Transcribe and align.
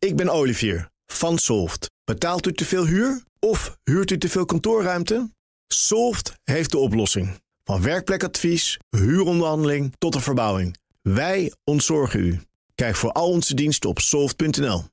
Ik 0.00 0.16
ben 0.16 0.28
Olivier 0.28 0.90
van 1.06 1.38
Solft. 1.38 1.90
Betaalt 2.04 2.46
u 2.46 2.52
te 2.52 2.64
veel 2.64 2.86
huur 2.86 3.22
of 3.38 3.78
huurt 3.84 4.10
u 4.10 4.18
te 4.18 4.28
veel 4.28 4.44
kantoorruimte? 4.44 5.30
Solft 5.66 6.32
heeft 6.44 6.70
de 6.70 6.78
oplossing. 6.78 7.40
Van 7.64 7.82
werkplekadvies, 7.82 8.78
huuronderhandeling 8.90 9.94
tot 9.98 10.12
de 10.12 10.20
verbouwing. 10.20 10.76
Wij 11.02 11.52
ontzorgen 11.64 12.20
u. 12.20 12.40
Kijk 12.74 12.96
voor 12.96 13.12
al 13.12 13.28
onze 13.28 13.54
diensten 13.54 13.90
op 13.90 13.98
soft.nl. 13.98 14.84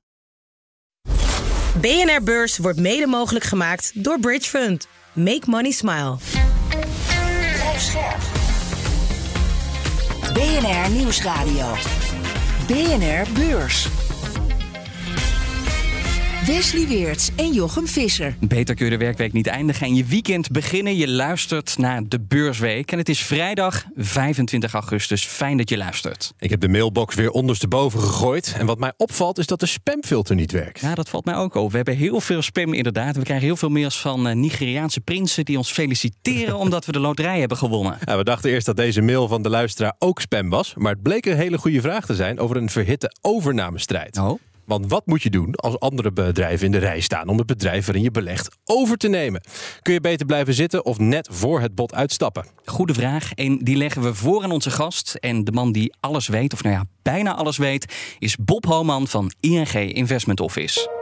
BNR 1.80 2.22
Beurs 2.22 2.58
wordt 2.58 2.78
mede 2.78 3.06
mogelijk 3.06 3.44
gemaakt 3.44 4.04
door 4.04 4.20
Bridge 4.20 4.48
Fund. 4.48 4.88
Make 5.12 5.42
money 5.46 5.70
smile. 5.70 6.16
BNR 10.32 10.90
Nieuwsradio. 10.90 11.74
BNR 12.66 13.32
Beurs. 13.32 13.88
Wesley 16.48 16.88
Weerts 16.88 17.30
en 17.36 17.52
Jochem 17.52 17.86
Visser. 17.86 18.36
Beter 18.40 18.74
kun 18.74 18.84
je 18.84 18.90
de 18.90 19.04
werkweek 19.04 19.32
niet 19.32 19.46
eindigen 19.46 19.86
en 19.86 19.94
je 19.94 20.04
weekend 20.04 20.50
beginnen. 20.50 20.96
Je 20.96 21.08
luistert 21.08 21.78
naar 21.78 22.02
de 22.08 22.20
Beursweek. 22.20 22.92
En 22.92 22.98
het 22.98 23.08
is 23.08 23.20
vrijdag 23.20 23.84
25 23.96 24.72
augustus. 24.72 25.24
Fijn 25.24 25.56
dat 25.56 25.68
je 25.68 25.76
luistert. 25.76 26.32
Ik 26.38 26.50
heb 26.50 26.60
de 26.60 26.68
mailbox 26.68 27.14
weer 27.14 27.30
ondersteboven 27.30 28.00
gegooid. 28.00 28.54
En 28.58 28.66
wat 28.66 28.78
mij 28.78 28.92
opvalt 28.96 29.38
is 29.38 29.46
dat 29.46 29.60
de 29.60 29.66
spamfilter 29.66 30.34
niet 30.34 30.52
werkt. 30.52 30.80
Ja, 30.80 30.94
dat 30.94 31.08
valt 31.08 31.24
mij 31.24 31.34
ook 31.34 31.54
op. 31.54 31.70
We 31.70 31.76
hebben 31.76 31.96
heel 31.96 32.20
veel 32.20 32.42
spam 32.42 32.72
inderdaad. 32.72 33.16
We 33.16 33.22
krijgen 33.22 33.46
heel 33.46 33.56
veel 33.56 33.70
mails 33.70 34.00
van 34.00 34.28
uh, 34.28 34.34
Nigeriaanse 34.34 35.00
prinsen... 35.00 35.44
die 35.44 35.56
ons 35.56 35.72
feliciteren 35.72 36.56
omdat 36.64 36.84
we 36.84 36.92
de 36.92 37.00
loterij 37.00 37.38
hebben 37.38 37.56
gewonnen. 37.56 37.98
Ja, 38.04 38.16
we 38.16 38.24
dachten 38.24 38.50
eerst 38.50 38.66
dat 38.66 38.76
deze 38.76 39.02
mail 39.02 39.28
van 39.28 39.42
de 39.42 39.50
luisteraar 39.50 39.94
ook 39.98 40.20
spam 40.20 40.48
was. 40.48 40.74
Maar 40.76 40.92
het 40.92 41.02
bleek 41.02 41.26
een 41.26 41.36
hele 41.36 41.58
goede 41.58 41.80
vraag 41.80 42.06
te 42.06 42.14
zijn... 42.14 42.38
over 42.38 42.56
een 42.56 42.70
verhitte 42.70 43.16
overnamestrijd. 43.20 44.18
Oh. 44.18 44.40
Want 44.68 44.90
wat 44.90 45.06
moet 45.06 45.22
je 45.22 45.30
doen 45.30 45.54
als 45.54 45.78
andere 45.78 46.12
bedrijven 46.12 46.66
in 46.66 46.72
de 46.72 46.78
rij 46.78 47.00
staan 47.00 47.28
om 47.28 47.38
het 47.38 47.46
bedrijf 47.46 47.84
waarin 47.84 48.04
je 48.04 48.10
belegt 48.10 48.56
over 48.64 48.96
te 48.96 49.08
nemen? 49.08 49.40
Kun 49.82 49.92
je 49.92 50.00
beter 50.00 50.26
blijven 50.26 50.54
zitten 50.54 50.84
of 50.84 50.98
net 50.98 51.28
voor 51.32 51.60
het 51.60 51.74
bod 51.74 51.94
uitstappen? 51.94 52.46
Goede 52.64 52.94
vraag. 52.94 53.32
En 53.32 53.58
die 53.58 53.76
leggen 53.76 54.02
we 54.02 54.14
voor 54.14 54.42
aan 54.42 54.50
onze 54.50 54.70
gast. 54.70 55.14
En 55.14 55.44
de 55.44 55.52
man 55.52 55.72
die 55.72 55.94
alles 56.00 56.28
weet, 56.28 56.52
of 56.52 56.62
nou 56.62 56.74
ja, 56.74 56.84
bijna 57.02 57.34
alles 57.34 57.56
weet, 57.56 57.94
is 58.18 58.36
Bob 58.36 58.64
Homan 58.64 59.06
van 59.06 59.32
ING 59.40 59.74
Investment 59.74 60.40
Office. 60.40 60.97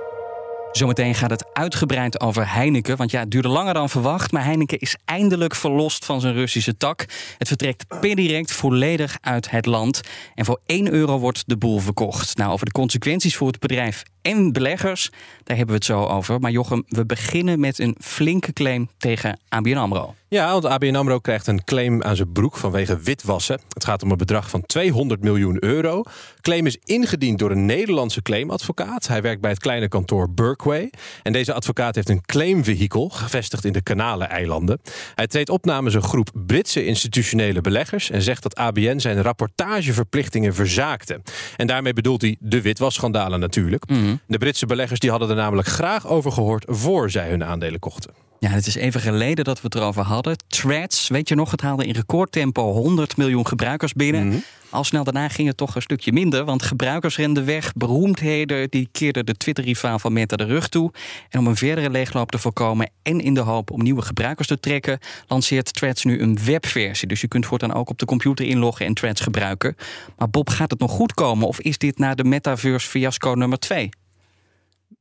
Zometeen 0.76 1.14
gaat 1.14 1.30
het 1.30 1.54
uitgebreid 1.54 2.20
over 2.20 2.52
Heineken. 2.52 2.96
Want 2.96 3.10
ja, 3.10 3.20
het 3.20 3.30
duurde 3.30 3.48
langer 3.48 3.74
dan 3.74 3.90
verwacht. 3.90 4.32
Maar 4.32 4.44
Heineken 4.44 4.78
is 4.78 4.96
eindelijk 5.04 5.54
verlost 5.54 6.04
van 6.04 6.20
zijn 6.20 6.34
Russische 6.34 6.76
tak. 6.76 7.04
Het 7.38 7.48
vertrekt 7.48 8.00
per 8.00 8.16
direct 8.16 8.52
volledig 8.52 9.18
uit 9.20 9.50
het 9.50 9.66
land. 9.66 10.00
En 10.34 10.44
voor 10.44 10.60
1 10.66 10.92
euro 10.92 11.18
wordt 11.18 11.42
de 11.46 11.56
boel 11.56 11.78
verkocht. 11.78 12.36
Nou, 12.36 12.52
over 12.52 12.66
de 12.66 12.72
consequenties 12.72 13.36
voor 13.36 13.46
het 13.46 13.58
bedrijf 13.58 14.02
en 14.26 14.52
beleggers, 14.52 15.10
daar 15.42 15.56
hebben 15.56 15.74
we 15.74 15.84
het 15.84 15.84
zo 15.84 16.04
over. 16.04 16.40
Maar 16.40 16.50
Jochem, 16.50 16.84
we 16.88 17.06
beginnen 17.06 17.60
met 17.60 17.78
een 17.78 17.96
flinke 18.00 18.52
claim 18.52 18.88
tegen 18.98 19.38
ABN 19.48 19.76
AMRO. 19.76 20.14
Ja, 20.28 20.52
want 20.52 20.64
ABN 20.64 20.94
AMRO 20.94 21.18
krijgt 21.18 21.46
een 21.46 21.64
claim 21.64 22.02
aan 22.02 22.16
zijn 22.16 22.32
broek 22.32 22.56
vanwege 22.56 22.98
witwassen. 22.98 23.60
Het 23.68 23.84
gaat 23.84 24.02
om 24.02 24.10
een 24.10 24.16
bedrag 24.16 24.50
van 24.50 24.66
200 24.66 25.22
miljoen 25.22 25.64
euro. 25.64 26.02
Claim 26.40 26.66
is 26.66 26.76
ingediend 26.84 27.38
door 27.38 27.50
een 27.50 27.66
Nederlandse 27.66 28.22
claimadvocaat. 28.22 29.06
Hij 29.06 29.22
werkt 29.22 29.40
bij 29.40 29.50
het 29.50 29.60
kleine 29.60 29.88
kantoor 29.88 30.30
Berkway. 30.30 30.90
En 31.22 31.32
deze 31.32 31.52
advocaat 31.52 31.94
heeft 31.94 32.08
een 32.08 32.24
claimvehikel 32.24 33.08
gevestigd 33.08 33.64
in 33.64 33.72
de 33.72 33.82
Kanalen-eilanden. 33.82 34.80
Hij 35.14 35.26
treedt 35.26 35.50
op 35.50 35.64
namens 35.64 35.94
een 35.94 36.02
groep 36.02 36.30
Britse 36.46 36.84
institutionele 36.84 37.60
beleggers... 37.60 38.10
en 38.10 38.22
zegt 38.22 38.42
dat 38.42 38.56
ABN 38.56 38.98
zijn 38.98 39.22
rapportageverplichtingen 39.22 40.54
verzaakte. 40.54 41.20
En 41.56 41.66
daarmee 41.66 41.92
bedoelt 41.92 42.20
hij 42.20 42.36
de 42.40 42.60
witwasschandalen 42.60 43.40
natuurlijk. 43.40 43.84
Mhm. 44.16 44.32
De 44.32 44.38
Britse 44.38 44.66
beleggers 44.66 45.00
die 45.00 45.10
hadden 45.10 45.28
er 45.28 45.36
namelijk 45.36 45.68
graag 45.68 46.06
over 46.06 46.32
gehoord... 46.32 46.64
voor 46.68 47.10
zij 47.10 47.28
hun 47.28 47.44
aandelen 47.44 47.80
kochten. 47.80 48.24
Ja, 48.38 48.48
het 48.48 48.66
is 48.66 48.74
even 48.74 49.00
geleden 49.00 49.44
dat 49.44 49.56
we 49.60 49.64
het 49.64 49.74
erover 49.74 50.02
hadden. 50.02 50.36
Threads, 50.48 51.08
weet 51.08 51.28
je 51.28 51.34
nog, 51.34 51.50
het 51.50 51.60
haalde 51.60 51.86
in 51.86 51.94
recordtempo 51.94 52.72
100 52.72 53.16
miljoen 53.16 53.46
gebruikers 53.46 53.92
binnen. 53.92 54.26
Mhm. 54.28 54.36
Al 54.70 54.84
snel 54.84 55.04
daarna 55.04 55.28
ging 55.28 55.48
het 55.48 55.56
toch 55.56 55.74
een 55.74 55.82
stukje 55.82 56.12
minder, 56.12 56.44
want 56.44 56.62
gebruikers 56.62 57.16
renden 57.16 57.44
weg. 57.44 57.72
Beroemdheden 57.72 58.70
die 58.70 58.88
keerden 58.92 59.26
de 59.26 59.36
Twitter-rivaal 59.36 59.98
van 59.98 60.12
Meta 60.12 60.36
de 60.36 60.44
rug 60.44 60.68
toe. 60.68 60.92
En 61.30 61.38
om 61.38 61.46
een 61.46 61.56
verdere 61.56 61.90
leegloop 61.90 62.30
te 62.30 62.38
voorkomen 62.38 62.90
en 63.02 63.20
in 63.20 63.34
de 63.34 63.40
hoop 63.40 63.70
om 63.70 63.82
nieuwe 63.82 64.02
gebruikers 64.02 64.48
te 64.48 64.60
trekken, 64.60 64.98
lanceert 65.26 65.74
Threads 65.74 66.04
nu 66.04 66.20
een 66.20 66.38
webversie. 66.44 67.08
Dus 67.08 67.20
je 67.20 67.28
kunt 67.28 67.46
voortaan 67.46 67.74
ook 67.74 67.90
op 67.90 67.98
de 67.98 68.06
computer 68.06 68.46
inloggen 68.46 68.86
en 68.86 68.94
Threads 68.94 69.20
gebruiken. 69.20 69.76
Maar 70.18 70.30
Bob, 70.30 70.50
gaat 70.50 70.70
het 70.70 70.80
nog 70.80 70.90
goed 70.90 71.14
komen 71.14 71.46
of 71.46 71.60
is 71.60 71.78
dit 71.78 71.98
na 71.98 72.14
de 72.14 72.24
metaverse 72.24 72.88
fiasco 72.88 73.34
nummer 73.34 73.58
2? 73.58 73.88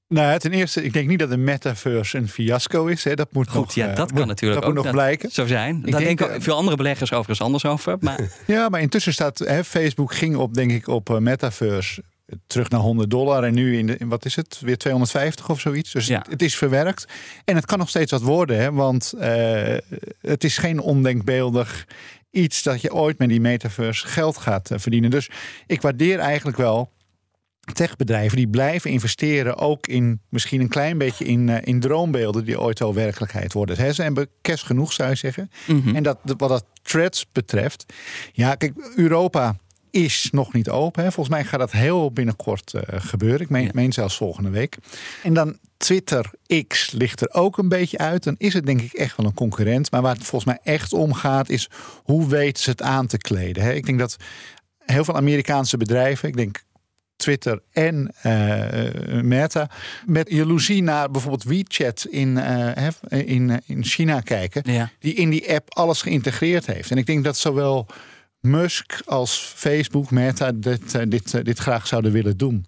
Nou, 0.08 0.40
ten 0.40 0.52
eerste, 0.52 0.84
ik 0.84 0.94
denk 0.94 1.08
niet 1.08 1.20
dat 1.20 1.30
de 1.30 1.38
metaverse 1.38 2.18
een 2.18 2.30
fiasco 2.30 2.86
is. 2.86 3.04
Hè. 3.04 3.14
Dat 3.14 3.28
moet 3.32 3.48
Goed, 3.50 3.56
nog, 3.56 3.74
ja, 3.74 3.90
eh, 3.90 3.96
dat 3.96 4.14
kan 4.14 4.28
natuurlijk 4.28 4.62
dat 4.62 4.70
ook 4.70 4.76
moet 4.76 4.84
nog 4.84 4.94
blijken. 4.94 5.32
Zo 5.32 5.46
zijn. 5.46 5.82
Daar 5.82 5.92
denk, 5.92 6.04
denken 6.04 6.32
eh, 6.36 6.42
veel 6.42 6.56
andere 6.56 6.78
beleggers 6.78 7.12
overigens 7.12 7.42
anders 7.42 7.66
over. 7.66 7.98
Maar 8.02 8.20
Ja, 8.48 8.70
maar 8.70 8.82
intussen 8.82 9.14
staat 9.14 9.40
hè, 9.40 9.64
Facebook 9.64 10.14
ging 10.14 10.36
op, 10.36 10.54
denk 10.54 10.72
ik, 10.72 10.88
op 10.88 11.10
eh, 11.10 11.18
metaverse 11.18 12.04
terug 12.48 12.70
naar 12.70 12.80
100 12.80 13.10
dollar 13.10 13.44
en 13.44 13.54
nu 13.54 13.78
in, 13.78 13.88
de, 13.88 13.98
in 13.98 14.10
wat 14.10 14.26
is 14.26 14.36
het, 14.36 14.60
weer 14.62 14.78
250 14.78 15.50
of 15.50 15.60
zoiets. 15.60 15.92
Dus 15.92 16.08
Ja. 16.08 16.18
het, 16.18 16.28
het 16.28 16.42
is 16.42 16.56
verwerkt 16.58 17.06
en 17.46 17.56
het 17.56 17.66
kan 17.66 17.80
nog 17.80 17.90
steeds 17.90 18.12
wat 18.12 18.22
worden, 18.22 18.58
hè, 18.58 18.72
want 18.72 19.14
het 20.22 20.44
is 20.44 20.58
geen 20.58 20.80
ondenkbeeldig 20.80 21.86
iets 22.32 22.64
dat 22.64 22.82
je 22.82 22.94
ooit 22.94 23.18
met 23.18 23.30
die 23.30 23.42
metaverse 23.42 24.08
geld 24.08 24.38
gaat 24.38 24.72
verdienen. 24.74 25.10
Dus 25.10 25.30
ik 25.68 25.82
waardeer 25.82 26.20
eigenlijk 26.20 26.58
wel 26.58 26.90
techbedrijven 27.74 28.38
die 28.38 28.48
blijven 28.48 28.92
investeren 28.92 29.58
ook 29.58 29.88
in 29.88 30.22
misschien 30.30 30.62
een 30.62 30.68
klein 30.70 30.98
beetje 30.98 31.26
in, 31.26 31.50
eh, 31.50 31.58
in 31.64 31.80
droombeelden 31.80 32.46
die 32.46 32.59
ooit 32.59 32.80
wel 32.80 32.94
werkelijkheid 32.94 33.53
worden. 33.53 33.96
Ze 33.96 34.03
hebben 34.03 34.28
kerst 34.42 34.64
genoeg, 34.66 34.94
zou 34.94 35.09
je 35.09 35.16
zeggen. 35.16 35.50
Mhm. 35.68 35.96
En 35.96 36.04
dat, 36.04 36.18
wat 36.24 36.50
dat 36.50 36.66
threads 36.81 37.25
betreft, 37.31 37.86
ja, 38.34 38.56
kijk, 38.56 38.74
Europa 38.96 39.56
is 39.92 40.30
nog 40.31 40.54
niet 40.54 40.70
open. 40.70 41.04
Hè. 41.04 41.12
Volgens 41.12 41.36
mij 41.36 41.46
gaat 41.46 41.59
dat 41.59 41.72
heel 41.72 42.12
binnenkort 42.12 42.74
eh, 42.74 42.81
gebeuren. 43.02 43.42
Ik 43.42 43.50
meen, 43.50 43.64
Ja. 43.64 43.70
meen 43.74 43.94
zelfs 43.94 44.18
volgende 44.18 44.50
week. 44.50 44.78
En 45.24 45.34
dan 45.34 45.58
Twitter 45.78 46.31
X 46.68 46.92
ligt 46.92 47.22
er 47.22 47.34
ook 47.34 47.58
een 47.58 47.70
beetje 47.70 47.98
uit. 47.98 48.24
Dan 48.24 48.36
is 48.38 48.54
het 48.54 48.66
denk 48.66 48.81
ik 48.81 48.94
echt 48.94 49.18
wel 49.18 49.25
een 49.25 49.34
concurrent. 49.34 49.92
Maar 49.92 50.02
waar 50.02 50.14
het 50.16 50.25
volgens 50.25 50.46
mij 50.46 50.74
echt 50.74 50.94
om 50.94 51.14
gaat, 51.14 51.50
is 51.50 51.70
hoe 52.04 52.28
weten 52.28 52.64
ze 52.64 52.70
het 52.70 52.81
aan 52.81 53.08
te 53.08 53.18
kleden. 53.18 53.64
Hè. 53.64 53.74
Ik 53.74 53.86
denk 53.86 54.00
dat 54.00 54.18
heel 54.80 55.04
veel 55.04 55.16
Amerikaanse 55.16 55.78
bedrijven, 55.78 56.28
ik 56.30 56.38
denk 56.38 56.64
Twitter 57.16 57.62
en 57.72 58.14
eh, 58.22 59.22
Meta, 59.22 59.70
met 60.06 60.30
jaloezie 60.30 60.84
naar 60.84 61.12
bijvoorbeeld 61.12 61.44
WeChat 61.44 62.06
in, 62.09 62.38
eh, 62.38 62.88
in, 63.09 63.50
eh, 63.50 63.58
in 63.66 63.84
China 63.84 64.22
kijken 64.22 64.62
ja. 64.72 64.92
die 65.00 65.14
in 65.14 65.30
die 65.30 65.54
app 65.54 65.75
alles 65.75 66.02
geïntegreerd 66.02 66.66
heeft. 66.66 66.92
En 66.92 66.98
ik 66.98 67.06
denk 67.06 67.24
dat 67.24 67.38
zowel 67.38 67.88
Musk 68.40 69.02
als 69.06 69.54
Facebook, 69.56 70.12
Meta 70.12 70.52
dit, 70.52 71.12
dit, 71.12 71.46
dit 71.46 71.59
graag 71.59 71.88
zouden 71.88 72.12
willen 72.12 72.38
doen. 72.38 72.66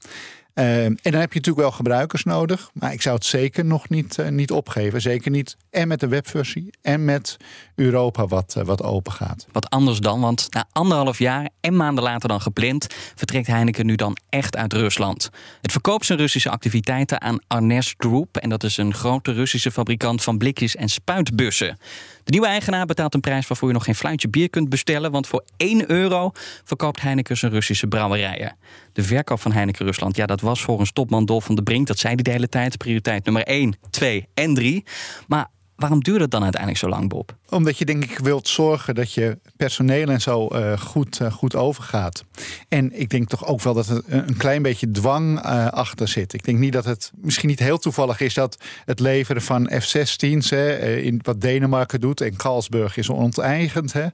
Eh, 0.58 0.86
en 0.86 0.98
dan 1.02 1.14
heb 1.14 1.34
je 1.34 1.40
natuurlijk 1.40 1.58
wel 1.58 1.72
gebruikers 1.72 2.24
nodig. 2.24 2.70
Maar 2.74 2.94
ik 2.94 3.02
zou 3.02 3.16
het 3.16 3.26
zeker 3.26 3.66
nog 3.66 3.90
niet, 3.90 4.18
eh, 4.18 4.28
niet 4.28 4.52
opgeven. 4.52 5.02
Zeker 5.02 5.32
niet 5.32 5.58
en 5.70 5.88
met 5.88 6.00
de 6.00 6.08
webversie 6.08 6.70
en 6.82 7.06
met 7.06 7.38
Europa 7.76 8.28
wat, 8.28 8.56
eh, 8.56 8.64
wat 8.64 8.84
open 8.84 9.12
gaat. 9.12 9.48
Wat 9.52 9.70
anders 9.70 10.00
dan, 10.00 10.22
want 10.22 10.48
na 10.50 10.66
anderhalf 10.72 11.20
jaar 11.20 11.50
en 11.62 11.76
maanden 11.76 12.04
later 12.04 12.30
dan 12.30 12.42
gepland, 12.42 12.88
vertrekt 13.16 13.48
Heineken 13.48 13.86
nu 13.86 13.96
dan 13.96 14.18
echt 14.30 14.56
uit 14.56 14.74
Rusland. 14.74 15.30
Het 15.62 15.72
verkoopt 15.72 16.06
zijn 16.06 16.20
Russische 16.20 16.50
activiteiten 16.50 17.22
aan 17.22 17.40
Arnes 17.48 17.94
Group. 17.98 18.38
En 18.38 18.50
dat 18.50 18.64
is 18.64 18.78
een 18.78 18.94
grote 18.94 19.32
Russische 19.32 19.72
fabrikant 19.72 20.24
van 20.24 20.38
blikjes 20.38 20.76
en 20.76 20.90
spuitbussen. 20.90 21.78
De 22.28 22.34
nieuwe 22.34 22.48
eigenaar 22.48 22.86
betaalt 22.86 23.14
een 23.14 23.20
prijs 23.20 23.48
waarvoor 23.48 23.68
je 23.68 23.74
nog 23.74 23.84
geen 23.84 23.96
fluitje 23.96 24.30
bier 24.30 24.50
kunt 24.50 24.70
bestellen. 24.70 25.12
Want 25.12 25.28
voor 25.28 25.44
1 25.58 25.92
euro 25.92 26.32
verkoopt 26.64 27.02
Heineken 27.02 27.38
zijn 27.38 27.52
Russische 27.52 27.88
brouwerijen. 27.88 28.58
De 28.94 29.04
verkoop 29.04 29.42
van 29.42 29.52
Heineken 29.52 29.86
Rusland, 29.86 30.16
ja, 30.16 30.26
dat 30.26 30.42
was 30.42 30.62
volgens 30.62 30.92
topman 30.92 31.26
Dolf 31.26 31.46
van 31.46 31.56
de 31.56 31.64
Brink. 31.64 31.88
Dat 31.88 32.00
zei 32.00 32.14
hij 32.14 32.24
de 32.24 32.32
hele 32.32 32.50
tijd. 32.50 32.78
Prioriteit 32.78 33.26
nummer 33.26 33.44
1, 33.44 33.76
2 33.90 34.28
en 34.34 34.54
3. 34.54 34.84
Maar 35.28 35.48
waarom 35.78 36.04
duurde 36.04 36.22
het 36.22 36.32
dan 36.32 36.44
uiteindelijk 36.44 36.82
zo 36.82 36.90
lang, 36.90 37.10
Bob? 37.10 37.36
Omdat 37.50 37.78
je 37.78 37.86
denk 37.86 38.04
ik 38.04 38.20
wilt 38.20 38.48
zorgen 38.48 38.96
dat 38.96 39.14
je 39.14 39.38
personeel 39.58 40.08
en 40.10 40.22
zo 40.22 40.48
eh, 40.48 40.78
goed, 40.80 41.20
eh, 41.22 41.32
goed 41.32 41.56
overgaat. 41.56 42.24
En 42.68 43.00
ik 43.00 43.10
denk 43.10 43.28
toch 43.28 43.46
ook 43.46 43.62
wel 43.62 43.74
dat 43.74 43.88
er 43.90 44.02
een 44.08 44.38
klein 44.38 44.62
beetje 44.62 44.92
dwang 44.92 45.40
eh, 45.42 45.68
achter 45.68 46.08
zit. 46.08 46.34
Ik 46.34 46.44
denk 46.46 46.58
niet 46.58 46.74
dat 46.74 46.86
het 46.86 47.12
misschien 47.16 47.50
niet 47.50 47.60
heel 47.60 47.78
toevallig 47.78 48.20
is 48.20 48.34
dat 48.34 48.58
het 48.86 49.00
leveren 49.00 49.42
van 49.42 49.70
F-16's, 49.82 50.50
hè, 50.50 50.96
in 50.98 51.20
wat 51.24 51.42
Denemarken 51.42 52.00
doet 52.02 52.22
en 52.22 52.36
Carlsberg 52.36 52.98
is 52.98 53.10
onteigend 53.10 53.94
hè, 53.94 54.08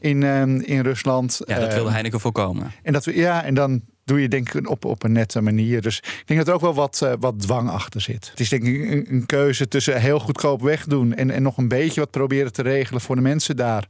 in, 0.00 0.22
eh, 0.22 0.40
in 0.76 0.80
Rusland. 0.80 1.40
Ja, 1.46 1.58
dat 1.58 1.68
Eh, 1.68 1.74
wilde 1.74 1.90
Heineken 1.90 2.20
voorkomen. 2.20 2.72
en 2.82 2.92
dat 2.92 3.04
we, 3.04 3.16
ja, 3.16 3.44
en 3.44 3.54
dan 3.54 3.80
doe 4.04 4.20
je 4.20 4.28
denk 4.28 4.52
ik 4.54 4.70
op, 4.70 4.84
op 4.84 5.02
een 5.02 5.12
nette 5.12 5.40
manier. 5.40 5.82
Dus 5.82 5.98
ik 5.98 6.22
denk 6.26 6.38
dat 6.38 6.48
er 6.48 6.54
ook 6.54 6.60
wel 6.60 6.74
wat, 6.74 7.00
eh, 7.02 7.12
wat 7.20 7.40
dwang 7.40 7.70
achter 7.70 8.00
zit. 8.00 8.28
Het 8.30 8.40
is 8.40 8.48
denk 8.48 8.62
ik 8.64 8.90
een, 8.90 9.06
een 9.14 9.26
keuze 9.26 9.68
tussen 9.68 10.00
heel 10.00 10.18
goedkoop 10.20 10.62
wegdoen 10.62 11.14
en, 11.14 11.30
en 11.30 11.42
nog 11.42 11.56
een 11.56 11.68
beetje 11.68 12.00
wat 12.00 12.10
proberen 12.10 12.52
te 12.52 12.62
regelen 12.62 13.00
voor 13.00 13.16
de 13.16 13.22
mensen 13.22 13.56
daar. 13.56 13.86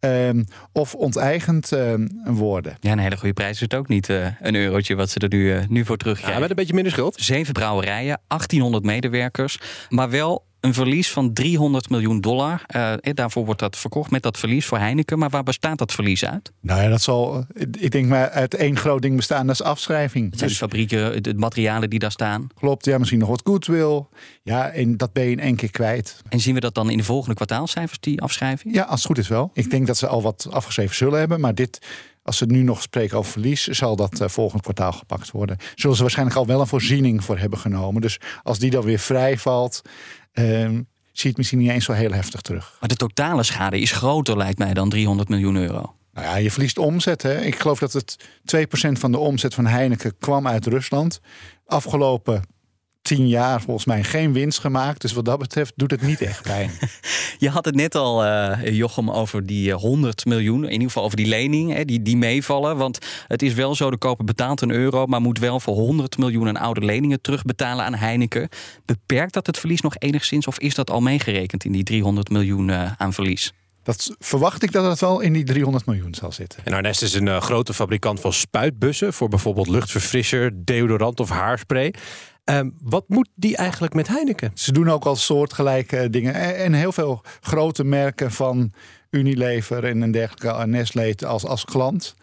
ehm, 0.00 0.42
of 0.72 0.94
onteigend 0.94 1.72
ehm, 1.72 2.06
worden. 2.24 2.76
Ja, 2.80 2.92
een 2.92 2.98
hele 2.98 3.16
goede 3.16 3.34
prijs 3.34 3.54
is 3.54 3.60
het 3.60 3.74
ook 3.74 3.88
niet. 3.88 4.08
eh, 4.08 4.26
een 4.40 4.54
eurotje 4.54 4.94
wat 4.94 5.10
ze 5.10 5.18
er 5.18 5.28
nu, 5.28 5.52
eh, 5.52 5.62
nu 5.68 5.84
voor 5.84 5.96
terugkrijgen. 5.96 6.34
Ja, 6.34 6.40
met 6.40 6.50
een 6.50 6.56
beetje 6.56 6.74
minder 6.74 6.92
schuld. 6.92 7.14
Zeven 7.20 7.52
brouwerijen, 7.52 8.20
1800 8.28 8.84
medewerkers. 8.84 9.58
Maar 9.88 10.10
wel 10.10 10.44
een 10.62 10.74
verlies 10.74 11.10
van 11.10 11.32
300 11.32 11.90
miljoen 11.90 12.20
dollar. 12.20 12.62
Eh, 12.66 12.92
eh, 12.92 12.98
daarvoor 13.14 13.44
wordt 13.44 13.60
dat 13.60 13.76
verkocht 13.76 14.10
met 14.10 14.22
dat 14.22 14.38
verlies 14.38 14.66
voor 14.66 14.78
Heineken. 14.78 15.18
Maar 15.18 15.30
waar 15.30 15.42
bestaat 15.42 15.78
dat 15.78 15.92
verlies 15.92 16.24
uit? 16.24 16.52
Nou 16.60 16.82
ja, 16.82 16.88
dat 16.88 17.02
zal, 17.02 17.46
ik 17.78 17.90
denk 17.90 18.06
maar 18.06 18.30
uit 18.30 18.54
één 18.54 18.76
groot 18.76 19.02
ding 19.02 19.16
bestaan, 19.16 19.46
dat 19.46 19.54
is 19.54 19.62
afschrijving. 19.62 20.30
Het 20.30 20.38
zijn 20.38 20.50
Dus 20.50 20.58
de 20.58 20.64
fabrieken, 20.64 21.22
de 21.22 21.34
materialen 21.34 21.90
die 21.90 21.98
daar 21.98 22.10
staan. 22.10 22.48
klopt, 22.54 22.84
ja, 22.84 22.98
misschien 22.98 23.18
nog 23.18 23.28
wat 23.28 23.40
goodwill. 23.44 24.04
Ja, 24.42 24.70
en 24.70 24.96
dat 24.96 25.12
ben 25.12 25.24
je 25.24 25.30
in 25.30 25.40
één 25.40 25.56
keer 25.56 25.70
kwijt. 25.70 26.22
En 26.28 26.40
zien 26.40 26.54
we 26.54 26.60
dat 26.60 26.74
dan 26.74 26.90
in 26.90 26.96
de 26.96 27.04
volgende 27.04 27.34
kwartaalcijfers, 27.34 28.00
die 28.00 28.20
afschrijving? 28.20 28.74
Ja, 28.74 28.82
als 28.82 28.98
het 28.98 29.06
goed 29.06 29.18
is 29.18 29.28
wel. 29.28 29.50
Ik 29.54 29.70
denk 29.70 29.86
dat 29.86 29.96
ze 29.96 30.06
al 30.06 30.22
wat 30.22 30.46
afgeschreven 30.50 30.96
zullen 30.96 31.18
hebben, 31.18 31.40
maar 31.40 31.54
dit, 31.54 31.80
als 32.22 32.36
ze 32.36 32.46
nu 32.46 32.62
nog 32.62 32.82
spreken 32.82 33.18
over 33.18 33.32
verlies, 33.32 33.66
zal 33.66 33.96
dat 33.96 34.20
eh, 34.20 34.28
volgend 34.28 34.62
kwartaal 34.62 34.92
gepakt 34.92 35.30
worden. 35.30 35.56
Zullen 35.74 35.96
ze 35.96 36.02
waarschijnlijk 36.02 36.38
al 36.38 36.46
wel 36.46 36.60
een 36.60 36.66
voorziening 36.66 37.24
voor 37.24 37.38
hebben 37.38 37.58
genomen. 37.58 38.02
Dus 38.02 38.20
als 38.42 38.58
die 38.58 38.70
dan 38.70 38.84
weer 38.84 38.98
vrij 38.98 39.38
valt, 39.38 39.82
ehm, 40.32 40.72
zie 40.72 40.82
je 41.12 41.28
het 41.28 41.36
misschien 41.36 41.58
niet 41.58 41.70
eens 41.70 41.84
zo 41.84 41.92
heel 41.92 42.12
heftig 42.12 42.40
terug. 42.40 42.76
Maar 42.80 42.88
de 42.88 42.96
totale 42.96 43.42
schade 43.42 43.78
is 43.78 43.92
groter, 43.92 44.36
lijkt 44.36 44.58
mij, 44.58 44.74
dan 44.74 44.88
300 44.88 45.28
miljoen 45.28 45.56
euro. 45.56 45.94
Nou 46.12 46.26
ja, 46.26 46.36
je 46.36 46.50
verliest 46.50 46.78
omzet. 46.78 47.22
Hè. 47.22 47.40
Ik 47.40 47.60
geloof 47.60 47.78
dat 47.78 47.92
het 47.92 48.16
2% 48.44 48.98
van 48.98 49.12
de 49.12 49.18
omzet 49.18 49.54
van 49.54 49.66
Heineken 49.66 50.18
kwam 50.18 50.46
uit 50.46 50.66
Rusland. 50.66 51.20
Afgelopen 51.66 52.42
tien 53.02 53.28
jaar 53.28 53.60
volgens 53.60 53.86
mij 53.86 54.04
geen 54.04 54.32
winst 54.32 54.58
gemaakt. 54.58 55.00
Dus 55.00 55.12
wat 55.12 55.24
dat 55.24 55.38
betreft 55.38 55.72
doet 55.76 55.90
het 55.90 56.02
niet 56.02 56.20
echt 56.20 56.42
pijn. 56.42 56.70
Je 57.42 57.50
had 57.50 57.64
het 57.64 57.74
net 57.74 57.94
al, 57.94 58.24
eh, 58.24 58.76
Jochem, 58.76 59.10
over 59.10 59.46
die 59.46 59.70
eh, 59.70 59.76
100 59.76 60.24
miljoen. 60.24 60.64
In 60.64 60.72
ieder 60.72 60.86
geval 60.86 61.04
over 61.04 61.16
die 61.16 61.26
lening, 61.26 61.72
hè, 61.72 61.84
die, 61.84 62.02
die 62.02 62.16
meevallen. 62.16 62.76
Want 62.76 62.98
het 63.26 63.42
is 63.42 63.54
wel 63.54 63.74
zo, 63.74 63.90
de 63.90 63.96
koper 63.96 64.24
betaalt 64.24 64.60
een 64.60 64.70
euro... 64.70 65.06
maar 65.06 65.20
moet 65.20 65.38
wel 65.38 65.60
voor 65.60 65.74
100 65.74 66.18
miljoen 66.18 66.48
aan 66.48 66.56
oude 66.56 66.80
leningen 66.80 67.20
terugbetalen 67.20 67.84
aan 67.84 67.94
Heineken. 67.94 68.48
Beperkt 68.84 69.32
dat 69.32 69.46
het 69.46 69.58
verlies 69.58 69.80
nog 69.80 69.94
enigszins... 69.98 70.46
of 70.46 70.58
is 70.58 70.74
dat 70.74 70.90
al 70.90 71.00
meegerekend 71.00 71.64
in 71.64 71.72
die 71.72 71.82
300 71.82 72.30
miljoen 72.30 72.70
eh, 72.70 72.92
aan 72.96 73.12
verlies? 73.12 73.52
Dat 73.82 74.14
verwacht 74.18 74.62
ik 74.62 74.72
dat 74.72 74.84
het 74.84 75.00
wel 75.00 75.20
in 75.20 75.32
die 75.32 75.44
300 75.44 75.86
miljoen 75.86 76.14
zal 76.14 76.32
zitten. 76.32 76.64
En 76.64 76.72
Arnest 76.72 77.02
is 77.02 77.14
een 77.14 77.28
eh, 77.28 77.40
grote 77.40 77.74
fabrikant 77.74 78.20
van 78.20 78.32
spuitbussen 78.32 79.12
voor 79.12 79.28
bijvoorbeeld 79.28 79.68
luchtverfrisser, 79.68 80.50
deodorant 80.64 81.20
of 81.20 81.28
haarspray. 81.28 81.94
Ehm, 82.44 82.68
wat 82.82 83.04
moet 83.08 83.28
die 83.34 83.56
eigenlijk 83.56 83.94
met 83.94 84.08
Heineken? 84.08 84.50
Ze 84.54 84.72
doen 84.72 84.90
ook 84.90 85.04
al 85.04 85.16
soortgelijke 85.16 86.10
dingen. 86.10 86.34
En 86.34 86.56
en 86.56 86.72
heel 86.72 86.92
veel 86.92 87.22
grote 87.40 87.84
merken 87.84 88.32
van 88.32 88.72
Unilever 89.10 89.84
en 89.84 90.00
een 90.00 90.10
dergelijke 90.10 90.66
Nestlé 90.66 91.14
als, 91.26 91.44
als 91.44 91.64
klant. 91.64 92.14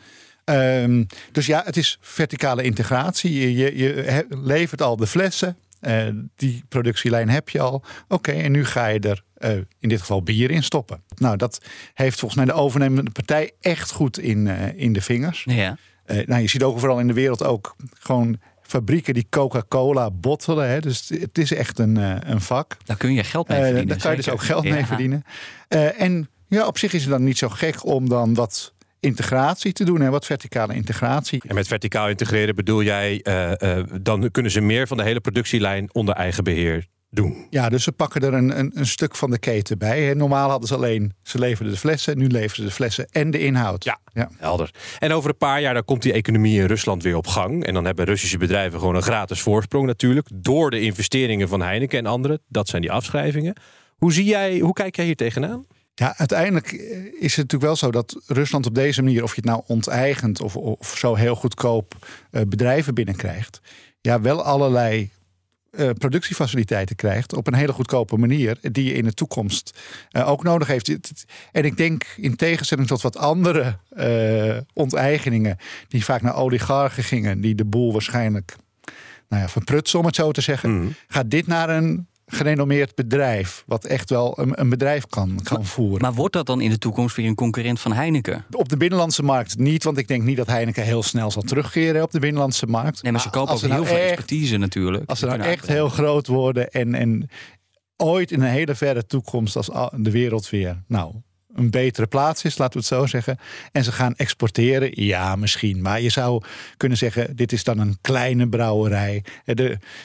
Ehm, 0.43 1.03
dus 1.31 1.45
ja, 1.45 1.61
het 1.65 1.77
is 1.77 1.97
verticale 2.01 2.63
integratie. 2.63 3.39
Je, 3.39 3.53
je, 3.53 3.77
je 3.77 4.25
levert 4.29 4.81
al 4.81 4.95
de 4.95 5.07
flessen. 5.07 5.57
Eh, 5.79 6.07
die 6.35 6.63
productielijn 6.69 7.29
heb 7.29 7.49
je 7.49 7.59
al. 7.59 7.83
Oké, 8.07 8.31
en 8.31 8.51
nu 8.51 8.65
ga 8.65 8.87
je 8.87 8.99
er 8.99 9.23
eh, 9.33 9.51
in 9.79 9.89
dit 9.89 9.99
geval 9.99 10.23
bier 10.23 10.51
in 10.51 10.63
stoppen. 10.63 11.03
Nou, 11.15 11.37
dat 11.37 11.61
heeft 11.93 12.19
volgens 12.19 12.45
mij 12.45 12.53
de 12.53 12.61
overnemende 12.61 13.11
partij 13.11 13.51
echt 13.61 13.91
goed 13.91 14.19
in, 14.19 14.47
eh, 14.47 14.67
in 14.75 14.93
de 14.93 15.01
vingers. 15.01 15.43
Ja. 15.45 15.77
Eh, 16.05 16.27
nou, 16.27 16.41
je 16.41 16.47
ziet 16.47 16.63
ook 16.63 16.75
overal 16.75 16.99
in 16.99 17.07
de 17.07 17.13
wereld 17.13 17.43
ook 17.43 17.75
gewoon 17.99 18.39
fabrieken 18.69 19.13
die 19.13 19.27
Coca-Cola 19.29 20.11
bottelen. 20.11 20.69
Hè. 20.69 20.79
Dus 20.79 21.09
het 21.19 21.37
is 21.37 21.53
echt 21.53 21.79
een, 21.79 21.97
eh, 21.97 22.15
een 22.19 22.41
vak. 22.41 22.77
Daar 22.85 22.97
kun 22.97 23.13
je 23.13 23.23
geld 23.23 23.47
mee 23.47 23.57
Eh, 23.57 23.63
verdienen. 23.63 23.89
daar 23.89 24.01
kan 24.01 24.11
je 24.11 24.17
dus 24.17 24.29
ook 24.29 24.41
geld 24.41 24.63
mee 24.63 24.73
Ja. 24.79 24.85
verdienen. 24.85 25.23
Eh, 25.67 26.01
en 26.01 26.29
ja, 26.47 26.67
op 26.67 26.77
zich 26.77 26.93
is 26.93 27.01
het 27.01 27.11
dan 27.11 27.23
niet 27.23 27.37
zo 27.37 27.49
gek 27.49 27.85
om 27.85 28.09
dan 28.09 28.33
wat 28.33 28.73
integratie 28.99 29.71
te 29.73 29.83
doen. 29.83 30.01
Hè, 30.01 30.09
wat 30.09 30.25
verticale 30.25 30.73
integratie. 30.75 31.41
En 31.47 31.55
met 31.55 31.67
verticaal 31.67 32.09
integreren 32.09 32.55
bedoel 32.55 32.83
jij, 32.83 33.19
eh, 33.23 33.77
eh, 33.77 33.85
dan 34.01 34.31
kunnen 34.31 34.51
ze 34.51 34.61
meer 34.61 34.87
van 34.87 34.97
de 34.97 35.03
hele 35.03 35.19
productielijn 35.19 35.89
onder 35.93 36.15
eigen 36.15 36.43
beheer 36.43 36.85
doen. 37.09 37.47
Ja, 37.49 37.69
dus 37.69 37.83
ze 37.83 37.91
pakken 37.91 38.21
er 38.21 38.33
een, 38.33 38.59
een, 38.59 38.71
een 38.73 38.85
stuk 38.85 39.15
van 39.15 39.31
de 39.31 39.39
keten 39.39 39.77
bij. 39.77 40.03
Hè. 40.03 40.15
Normaal 40.15 40.49
hadden 40.49 40.67
ze 40.67 40.75
alleen, 40.75 41.13
ze 41.23 41.39
leverden 41.39 41.73
de 41.73 41.79
flessen. 41.79 42.17
Nu 42.17 42.27
leveren 42.27 42.55
ze 42.55 42.63
de 42.63 42.71
flessen 42.71 43.07
en 43.11 43.31
de 43.31 43.39
inhoud. 43.39 43.83
Ja. 43.83 43.99
ja. 44.13 44.29
Helder. 44.37 44.73
En 44.99 45.11
over 45.11 45.29
een 45.29 45.37
paar 45.37 45.61
jaar 45.61 45.73
dan 45.73 45.85
komt 45.85 46.01
die 46.01 46.13
economie 46.13 46.59
in 46.59 46.65
Rusland 46.65 47.03
weer 47.03 47.15
op 47.15 47.27
gang. 47.27 47.65
En 47.65 47.73
dan 47.73 47.85
hebben 47.85 48.05
Russische 48.05 48.37
bedrijven 48.37 48.79
gewoon 48.79 48.95
een 48.95 49.01
gratis 49.01 49.41
voorsprong 49.41 49.85
natuurlijk. 49.85 50.27
Door 50.33 50.71
de 50.71 50.81
investeringen 50.81 51.47
van 51.47 51.61
Heineken 51.61 51.99
en 51.99 52.05
anderen. 52.05 52.41
Dat 52.47 52.67
zijn 52.67 52.81
die 52.81 52.91
afschrijvingen. 52.91 53.55
Hoe, 53.97 54.13
zie 54.13 54.25
jij, 54.25 54.59
hoe 54.59 54.73
kijk 54.73 54.95
jij 54.95 55.05
hier 55.05 55.15
tegenaan? 55.15 55.65
Ja, 55.93 56.17
uiteindelijk 56.17 56.71
eh, 56.71 57.05
is 57.05 57.35
het 57.35 57.51
natuurlijk 57.51 57.61
wel 57.61 57.75
zo 57.75 57.91
dat 57.91 58.21
Rusland 58.27 58.65
op 58.65 58.75
deze 58.75 59.01
manier, 59.01 59.23
of 59.23 59.35
je 59.35 59.41
het 59.41 59.49
nou 59.49 59.63
onteigent 59.67 60.41
of, 60.41 60.55
of 60.55 60.97
zo 60.97 61.15
heel 61.15 61.35
goedkoop 61.35 62.07
eh, 62.31 62.41
bedrijven 62.47 62.93
binnenkrijgt, 62.93 63.61
ja, 64.01 64.21
wel 64.21 64.43
allerlei 64.43 65.09
eh, 65.71 65.89
productiefaciliteiten 65.89 66.95
krijgt 66.95 67.33
op 67.33 67.47
een 67.47 67.53
hele 67.53 67.73
goedkope 67.73 68.17
manier, 68.17 68.57
die 68.61 68.85
je 68.85 68.93
in 68.93 69.03
de 69.03 69.13
toekomst 69.13 69.79
eh, 70.09 70.29
ook 70.29 70.43
nodig 70.43 70.67
heeft. 70.67 70.91
En 71.51 71.63
ik 71.63 71.77
denk 71.77 72.03
in 72.17 72.35
tegenstelling 72.35 72.87
tot 72.87 73.01
wat 73.01 73.17
andere 73.17 73.77
eh, 73.89 74.57
onteigeningen, 74.73 75.57
die 75.87 76.03
vaak 76.03 76.21
naar 76.21 76.35
oligarchen 76.35 77.03
gingen, 77.03 77.41
die 77.41 77.55
de 77.55 77.65
boel 77.65 77.91
waarschijnlijk 77.91 78.55
nou 79.29 79.41
ja, 79.41 79.49
verprutsen, 79.49 79.99
om 79.99 80.05
het 80.05 80.15
zo 80.15 80.31
te 80.31 80.41
zeggen, 80.41 80.95
gaat 81.07 81.31
dit 81.31 81.47
naar 81.47 81.69
een 81.69 82.07
gerenommeerd 82.31 82.95
bedrijf, 82.95 83.63
wat 83.67 83.85
echt 83.85 84.09
wel 84.09 84.39
een, 84.39 84.59
een 84.61 84.69
bedrijf 84.69 85.05
kan, 85.07 85.39
kan 85.43 85.65
voeren. 85.65 86.01
Maar 86.01 86.13
wordt 86.13 86.33
dat 86.33 86.45
dan 86.45 86.61
in 86.61 86.69
de 86.69 86.77
toekomst 86.77 87.15
weer 87.15 87.27
een 87.27 87.35
concurrent 87.35 87.79
van 87.79 87.93
Heineken? 87.93 88.45
Op 88.51 88.69
de 88.69 88.77
binnenlandse 88.77 89.23
markt 89.23 89.57
niet, 89.57 89.83
want 89.83 89.97
ik 89.97 90.07
denk 90.07 90.23
niet 90.23 90.37
dat 90.37 90.47
Heineken 90.47 90.83
heel 90.83 91.03
snel 91.03 91.31
zal 91.31 91.41
terugkeren 91.41 92.03
op 92.03 92.11
de 92.11 92.19
binnenlandse 92.19 92.65
markt. 92.65 93.03
Nee, 93.03 93.11
maar 93.11 93.21
ze 93.21 93.29
kopen 93.29 93.53
ook 93.53 93.59
heel 93.59 93.69
nou 93.69 93.85
veel 93.85 93.95
echt- 93.95 94.05
expertise 94.05 94.57
natuurlijk. 94.57 95.09
Als 95.09 95.19
ze 95.19 95.25
nou 95.25 95.39
echt 95.41 95.67
heel 95.67 95.89
groot 95.89 96.27
worden 96.27 96.71
en, 96.71 96.95
en 96.95 97.29
ooit 97.97 98.31
in 98.31 98.41
een 98.41 98.47
hele 98.49 98.75
verre 98.75 99.05
toekomst, 99.05 99.55
als 99.55 99.71
al- 99.71 99.91
de 99.95 100.11
wereld 100.11 100.49
weer 100.49 100.83
nou, 100.87 101.13
een 101.55 101.69
betere 101.69 102.07
plaats 102.07 102.43
is, 102.43 102.57
laten 102.57 102.73
we 102.73 102.79
het 102.79 102.87
zo 102.87 103.05
zeggen. 103.05 103.37
En 103.71 103.83
ze 103.83 103.91
gaan 103.91 104.15
exporteren, 104.15 105.03
ja, 105.05 105.35
misschien. 105.35 105.81
Maar 105.81 106.01
je 106.01 106.09
zou 106.09 106.43
kunnen 106.77 106.97
zeggen, 106.97 107.35
dit 107.35 107.51
is 107.51 107.63
dan 107.63 107.79
een 107.79 107.97
kleine 108.01 108.49
brouwerij. 108.49 109.23
Eh, 109.45 109.55
De, 109.55 109.63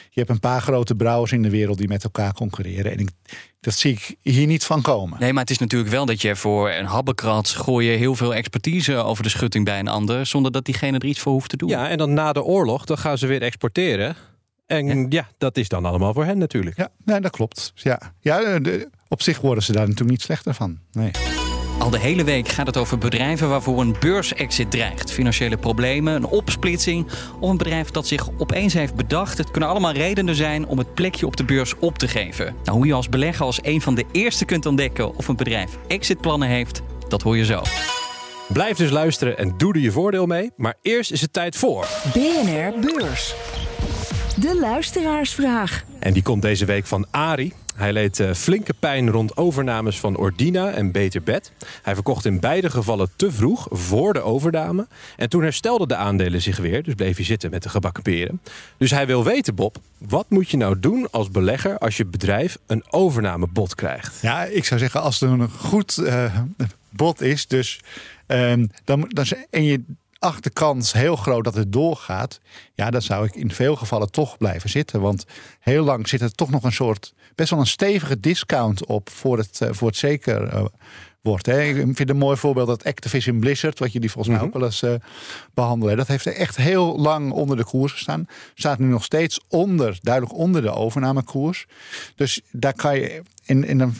je 0.09 0.19
hebt 0.19 0.29
een 0.29 0.39
paar 0.39 0.61
grote 0.61 0.95
brouwers 0.95 1.31
in 1.31 1.41
de 1.41 1.49
wereld 1.49 1.77
die 1.77 1.87
met 1.87 2.03
elkaar 2.03 2.33
concurreren. 2.33 2.91
En 2.91 2.99
ik, 2.99 3.09
dat 3.59 3.73
zie 3.73 3.91
ik 3.93 4.15
hier 4.21 4.47
niet 4.47 4.63
van 4.63 4.81
komen. 4.81 5.19
Nee, 5.19 5.33
maar 5.33 5.41
het 5.41 5.51
is 5.51 5.57
natuurlijk 5.57 5.91
wel 5.91 6.05
dat 6.05 6.21
je 6.21 6.35
voor 6.35 6.69
een 6.71 6.85
habbekrat 6.85 7.49
gooi 7.49 7.89
je 7.91 7.97
heel 7.97 8.15
veel 8.15 8.33
expertise 8.35 8.95
over 8.95 9.23
de 9.23 9.29
schutting 9.29 9.65
bij 9.65 9.79
een 9.79 9.87
ander, 9.87 10.25
zonder 10.25 10.51
dat 10.51 10.65
diegene 10.65 10.97
er 10.97 11.05
iets 11.05 11.19
voor 11.19 11.31
hoeft 11.33 11.49
te 11.49 11.57
doen. 11.57 11.69
Ja, 11.69 11.89
en 11.89 11.97
dan 11.97 12.13
na 12.13 12.33
de 12.33 12.43
oorlog, 12.43 12.85
dan 12.85 12.97
gaan 12.97 13.17
ze 13.17 13.27
weer 13.27 13.41
exporteren. 13.41 14.15
En 14.65 15.05
ja, 15.09 15.27
dat 15.37 15.57
is 15.57 15.67
dan 15.69 15.85
allemaal 15.85 16.13
voor 16.13 16.25
hen 16.25 16.37
natuurlijk. 16.37 16.77
Ja, 16.77 16.89
nee, 17.03 17.19
dat 17.19 17.31
klopt. 17.31 17.71
Ja, 17.75 17.99
ja 18.19 18.59
de- 18.59 18.89
op 19.07 19.21
zich 19.21 19.41
worden 19.41 19.63
ze 19.63 19.71
daar 19.71 19.81
natuurlijk 19.83 20.09
niet 20.11 20.21
slechter 20.21 20.53
van. 20.53 20.79
Nee. 20.91 21.11
Al 21.79 21.89
de 21.89 21.99
hele 21.99 22.23
week 22.23 22.47
gaat 22.47 22.67
het 22.67 22.77
over 22.77 22.97
bedrijven 22.97 23.49
waarvoor 23.49 23.81
een 23.81 23.95
beursexit 23.99 24.71
dreigt. 24.71 25.11
Financiële 25.11 25.57
problemen, 25.57 26.15
een 26.15 26.25
opsplitsing 26.25 27.07
of 27.39 27.49
een 27.49 27.57
bedrijf 27.57 27.91
dat 27.91 28.07
zich 28.07 28.29
opeens 28.37 28.73
heeft 28.73 28.95
bedacht. 28.95 29.37
Het 29.37 29.51
kunnen 29.51 29.69
allemaal 29.69 29.91
redenen 29.91 30.35
zijn 30.35 30.67
om 30.67 30.77
het 30.77 30.93
plekje 30.93 31.25
op 31.25 31.37
de 31.37 31.43
beurs 31.43 31.73
op 31.79 31.97
te 31.97 32.07
geven. 32.07 32.55
Nou, 32.63 32.77
hoe 32.77 32.87
je 32.87 32.93
als 32.93 33.09
belegger 33.09 33.45
als 33.45 33.59
een 33.61 33.81
van 33.81 33.95
de 33.95 34.05
eerste 34.11 34.45
kunt 34.45 34.65
ontdekken 34.65 35.15
of 35.15 35.27
een 35.27 35.35
bedrijf 35.35 35.77
exitplannen 35.87 36.47
heeft, 36.47 36.81
dat 37.07 37.21
hoor 37.21 37.37
je 37.37 37.45
zo. 37.45 37.61
Blijf 38.47 38.77
dus 38.77 38.89
luisteren 38.89 39.37
en 39.37 39.53
doe 39.57 39.73
er 39.73 39.79
je 39.79 39.91
voordeel 39.91 40.25
mee. 40.25 40.51
Maar 40.57 40.75
eerst 40.81 41.11
is 41.11 41.21
het 41.21 41.33
tijd 41.33 41.55
voor. 41.55 41.87
BNR 42.13 42.73
Beurs. 42.79 43.35
De 44.39 44.57
luisteraarsvraag. 44.59 45.83
En 45.99 46.13
die 46.13 46.23
komt 46.23 46.41
deze 46.41 46.65
week 46.65 46.85
van 46.85 47.05
Ari. 47.11 47.53
Hij 47.75 47.93
leed 47.93 48.19
eh, 48.19 48.33
flinke 48.33 48.73
pijn 48.79 49.09
rond 49.09 49.37
overnames 49.37 49.99
van 49.99 50.15
Ordina 50.17 50.71
en 50.71 50.91
Beter 50.91 51.23
Bed. 51.23 51.51
Hij 51.81 51.93
verkocht 51.93 52.25
in 52.25 52.39
beide 52.39 52.69
gevallen 52.69 53.09
te 53.15 53.31
vroeg 53.31 53.67
voor 53.69 54.13
de 54.13 54.21
overname. 54.21 54.87
En 55.17 55.29
toen 55.29 55.41
herstelden 55.41 55.87
de 55.87 55.95
aandelen 55.95 56.41
zich 56.41 56.57
weer, 56.57 56.83
dus 56.83 56.93
bleef 56.93 57.15
hij 57.15 57.25
zitten 57.25 57.49
met 57.49 57.63
de 57.63 57.69
gebakken 57.69 58.03
peren. 58.03 58.41
Dus 58.77 58.91
hij 58.91 59.07
wil 59.07 59.23
weten, 59.23 59.55
Bob, 59.55 59.77
wat 59.97 60.29
moet 60.29 60.49
je 60.49 60.57
nou 60.57 60.79
doen 60.79 61.07
als 61.11 61.31
belegger 61.31 61.77
als 61.77 61.97
je 61.97 62.05
bedrijf 62.05 62.57
een 62.67 62.83
overnamebod 62.89 63.75
krijgt? 63.75 64.21
Ja, 64.21 64.43
ik 64.43 64.65
zou 64.65 64.79
zeggen, 64.79 65.01
als 65.01 65.21
er 65.21 65.29
een 65.29 65.49
goed 65.49 65.97
eh, 65.97 66.39
bod 66.89 67.21
is, 67.21 67.47
dus 67.47 67.79
ehm, 68.25 68.65
dan, 68.83 69.05
dan, 69.07 69.25
en 69.49 69.63
je 69.63 69.83
acht 70.19 70.43
de 70.43 70.49
kans 70.49 70.93
heel 70.93 71.15
groot 71.15 71.43
dat 71.43 71.55
het 71.55 71.71
doorgaat, 71.71 72.39
ja, 72.73 72.89
dan 72.89 73.01
zou 73.01 73.25
ik 73.25 73.35
in 73.35 73.51
veel 73.51 73.75
gevallen 73.75 74.11
toch 74.11 74.37
blijven 74.37 74.69
zitten. 74.69 75.01
Want 75.01 75.25
heel 75.59 75.83
lang 75.83 76.07
zit 76.07 76.21
er 76.21 76.31
toch 76.31 76.49
nog 76.49 76.63
een 76.63 76.71
soort, 76.71 77.13
best 77.35 77.49
wel 77.49 77.59
een 77.59 77.67
stevige 77.67 78.19
discount 78.19 78.85
op 78.85 79.09
voor 79.09 79.37
het, 79.37 79.61
eh, 79.61 79.69
voor 79.71 79.87
het 79.87 79.97
zeker 79.97 80.47
eh, 80.47 80.65
wordt. 81.25 81.45
Hè. 81.45 81.61
Ik 81.61 81.95
vind 81.95 82.09
een 82.09 82.17
mooi 82.17 82.37
voorbeeld 82.37 82.67
dat 82.67 82.83
Activision 82.83 83.39
Blizzard, 83.39 83.79
wat 83.79 83.91
jullie 83.91 84.11
volgens 84.11 84.35
mij 84.35 84.45
ook 84.45 84.53
wel 84.53 84.63
eens 84.63 84.81
eh, 84.81 84.93
behandelen. 85.53 85.97
Dat 85.97 86.07
heeft 86.07 86.25
echt 86.25 86.55
heel 86.55 86.99
lang 86.99 87.31
onder 87.31 87.57
de 87.57 87.63
koers 87.63 87.91
gestaan. 87.91 88.27
Staat 88.53 88.79
nu 88.79 88.85
nog 88.85 89.03
steeds 89.03 89.39
onder, 89.47 89.99
duidelijk 90.01 90.35
onder 90.35 90.61
de 90.61 90.71
overnamekoers. 90.71 91.65
Dus 92.15 92.41
daar 92.51 92.73
kan 92.73 92.99
je. 92.99 93.21
En, 93.45 93.65
en 93.65 93.77
dan 93.77 93.95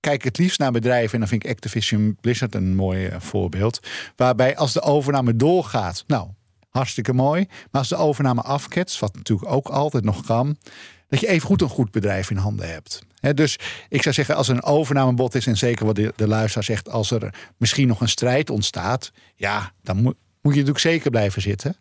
kijk 0.00 0.24
het 0.24 0.38
liefst 0.38 0.58
naar 0.58 0.72
bedrijven, 0.72 1.12
en 1.12 1.18
dan 1.18 1.28
vind 1.28 1.44
ik 1.44 1.50
Activision 1.50 2.16
Blizzard 2.20 2.54
een 2.54 2.74
mooi 2.74 3.06
eh, 3.06 3.20
voorbeeld. 3.20 3.80
Waarbij 4.16 4.56
als 4.56 4.72
de 4.72 4.80
overname 4.80 5.36
doorgaat, 5.36 6.04
nou, 6.06 6.28
hartstikke 6.68 7.12
mooi. 7.12 7.46
Maar 7.48 7.80
als 7.80 7.88
de 7.88 7.96
overname 7.96 8.42
afketst, 8.42 8.98
wat 8.98 9.14
natuurlijk 9.14 9.50
ook 9.50 9.68
altijd 9.68 10.04
nog 10.04 10.26
kan, 10.26 10.56
dat 11.08 11.20
je 11.20 11.28
even 11.28 11.46
goed 11.46 11.62
een 11.62 11.68
goed 11.68 11.90
bedrijf 11.90 12.30
in 12.30 12.36
handen 12.36 12.68
hebt. 12.68 13.06
Dus 13.34 13.58
ik 13.88 14.02
zou 14.02 14.14
zeggen, 14.14 14.36
als 14.36 14.48
er 14.48 14.54
een 14.54 14.62
overnamebod 14.62 15.34
is, 15.34 15.46
en 15.46 15.56
zeker 15.56 15.86
wat 15.86 15.96
de, 15.96 16.12
de 16.16 16.28
luisteraar 16.28 16.64
zegt, 16.64 16.88
als 16.88 17.10
er 17.10 17.34
misschien 17.56 17.88
nog 17.88 18.00
een 18.00 18.08
strijd 18.08 18.50
ontstaat, 18.50 19.12
ja, 19.34 19.72
dan 19.82 20.02
moet, 20.02 20.16
moet 20.48 20.56
je 20.56 20.64
natuurlijk 20.64 20.94
zeker 20.94 21.10
blijven 21.10 21.42
zitten. 21.42 21.76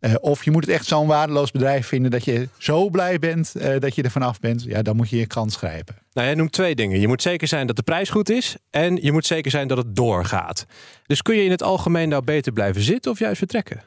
Eh, 0.00 0.14
of 0.20 0.44
je 0.44 0.50
moet 0.50 0.66
het 0.66 0.74
echt 0.74 0.86
zo'n 0.86 1.06
waardeloos 1.06 1.50
bedrijf 1.50 1.86
vinden 1.86 2.10
dat 2.10 2.24
je 2.24 2.48
zo 2.58 2.90
blij 2.90 3.18
bent 3.18 3.54
eh, 3.54 3.80
dat 3.80 3.94
je 3.94 4.02
er 4.02 4.10
vanaf 4.10 4.40
bent. 4.40 4.62
Ja, 4.62 4.82
dan 4.82 4.96
moet 4.96 5.10
je 5.10 5.16
je 5.16 5.26
kans 5.26 5.56
grijpen. 5.56 5.96
Nou, 6.12 6.26
jij 6.26 6.36
noemt 6.36 6.52
twee 6.52 6.74
dingen. 6.74 7.00
Je 7.00 7.08
moet 7.08 7.22
zeker 7.22 7.48
zijn 7.48 7.66
dat 7.66 7.76
de 7.76 7.82
prijs 7.82 8.10
goed 8.10 8.30
is 8.30 8.56
en 8.70 8.96
je 9.02 9.12
moet 9.12 9.26
zeker 9.26 9.50
zijn 9.50 9.68
dat 9.68 9.76
het 9.76 9.96
doorgaat. 9.96 10.66
Dus 11.06 11.22
kun 11.22 11.36
je 11.36 11.44
in 11.44 11.50
het 11.50 11.62
algemeen 11.62 12.08
nou 12.08 12.24
beter 12.24 12.52
blijven 12.52 12.82
zitten 12.82 13.10
of 13.10 13.18
juist 13.18 13.38
vertrekken? 13.38 13.82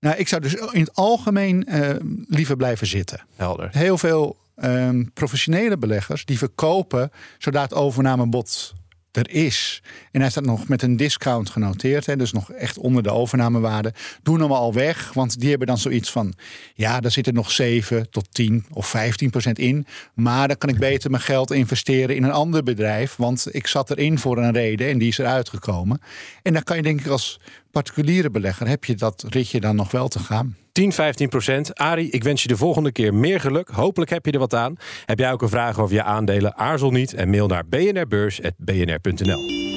Nou, 0.00 0.16
ik 0.16 0.28
zou 0.28 0.42
dus 0.42 0.54
in 0.54 0.80
het 0.80 0.94
algemeen 0.94 1.66
eh, 1.66 1.88
liever 2.26 2.56
blijven 2.56 2.86
zitten. 2.86 3.20
Helder. 3.36 3.68
Heel 3.72 3.98
veel 3.98 4.36
ehm, 4.56 5.04
professionele 5.14 5.78
beleggers 5.78 6.24
die 6.24 6.38
verkopen 6.38 7.10
zodra 7.38 7.62
het 7.62 7.74
overnamebod 7.74 8.74
er 9.12 9.30
is. 9.30 9.82
En 10.12 10.20
hij 10.20 10.30
staat 10.30 10.44
nog 10.44 10.68
met 10.68 10.82
een 10.82 10.96
discount 10.96 11.50
genoteerd, 11.50 12.06
hè, 12.06 12.16
dus 12.16 12.32
nog 12.32 12.52
echt 12.52 12.78
onder 12.78 13.02
de 13.02 13.10
overnamewaarde. 13.10 13.92
Doen 14.22 14.40
hem 14.40 14.52
al 14.52 14.72
weg, 14.72 15.12
want 15.12 15.40
die 15.40 15.48
hebben 15.48 15.66
dan 15.66 15.78
zoiets 15.78 16.10
van: 16.10 16.34
ja, 16.74 17.00
daar 17.00 17.10
zitten 17.10 17.34
nog 17.34 17.50
7 17.50 18.10
tot 18.10 18.34
10 18.34 18.64
of 18.72 18.86
15 18.86 19.30
procent 19.30 19.58
in. 19.58 19.86
Maar 20.14 20.48
dan 20.48 20.58
kan 20.58 20.68
ik 20.68 20.78
beter 20.78 21.10
mijn 21.10 21.22
geld 21.22 21.50
investeren 21.50 22.16
in 22.16 22.22
een 22.22 22.30
ander 22.30 22.62
bedrijf, 22.62 23.16
want 23.16 23.46
ik 23.50 23.66
zat 23.66 23.90
erin 23.90 24.18
voor 24.18 24.38
een 24.38 24.52
reden 24.52 24.88
en 24.88 24.98
die 24.98 25.08
is 25.08 25.18
eruit 25.18 25.48
gekomen. 25.48 26.00
En 26.42 26.52
dan 26.52 26.62
kan 26.62 26.76
je, 26.76 26.82
denk 26.82 27.00
ik, 27.00 27.06
als 27.06 27.40
particuliere 27.70 28.30
belegger, 28.30 28.68
heb 28.68 28.84
je 28.84 28.94
dat 28.94 29.24
ritje 29.28 29.60
dan 29.60 29.76
nog 29.76 29.90
wel 29.90 30.08
te 30.08 30.18
gaan. 30.18 30.56
10, 30.72 30.92
15 30.92 31.28
procent. 31.28 31.74
Arie, 31.74 32.10
ik 32.10 32.24
wens 32.24 32.42
je 32.42 32.48
de 32.48 32.56
volgende 32.56 32.92
keer 32.92 33.14
meer 33.14 33.40
geluk. 33.40 33.68
Hopelijk 33.68 34.10
heb 34.10 34.26
je 34.26 34.32
er 34.32 34.38
wat 34.38 34.54
aan. 34.54 34.74
Heb 35.04 35.18
jij 35.18 35.32
ook 35.32 35.42
een 35.42 35.48
vraag 35.48 35.78
over 35.78 35.94
je 35.94 36.02
aandelen? 36.02 36.56
Aarzel 36.56 36.90
niet 36.90 37.14
en 37.14 37.30
mail 37.30 37.46
naar 37.46 37.66
bnrbeurs.bnr.nl. 37.66 39.69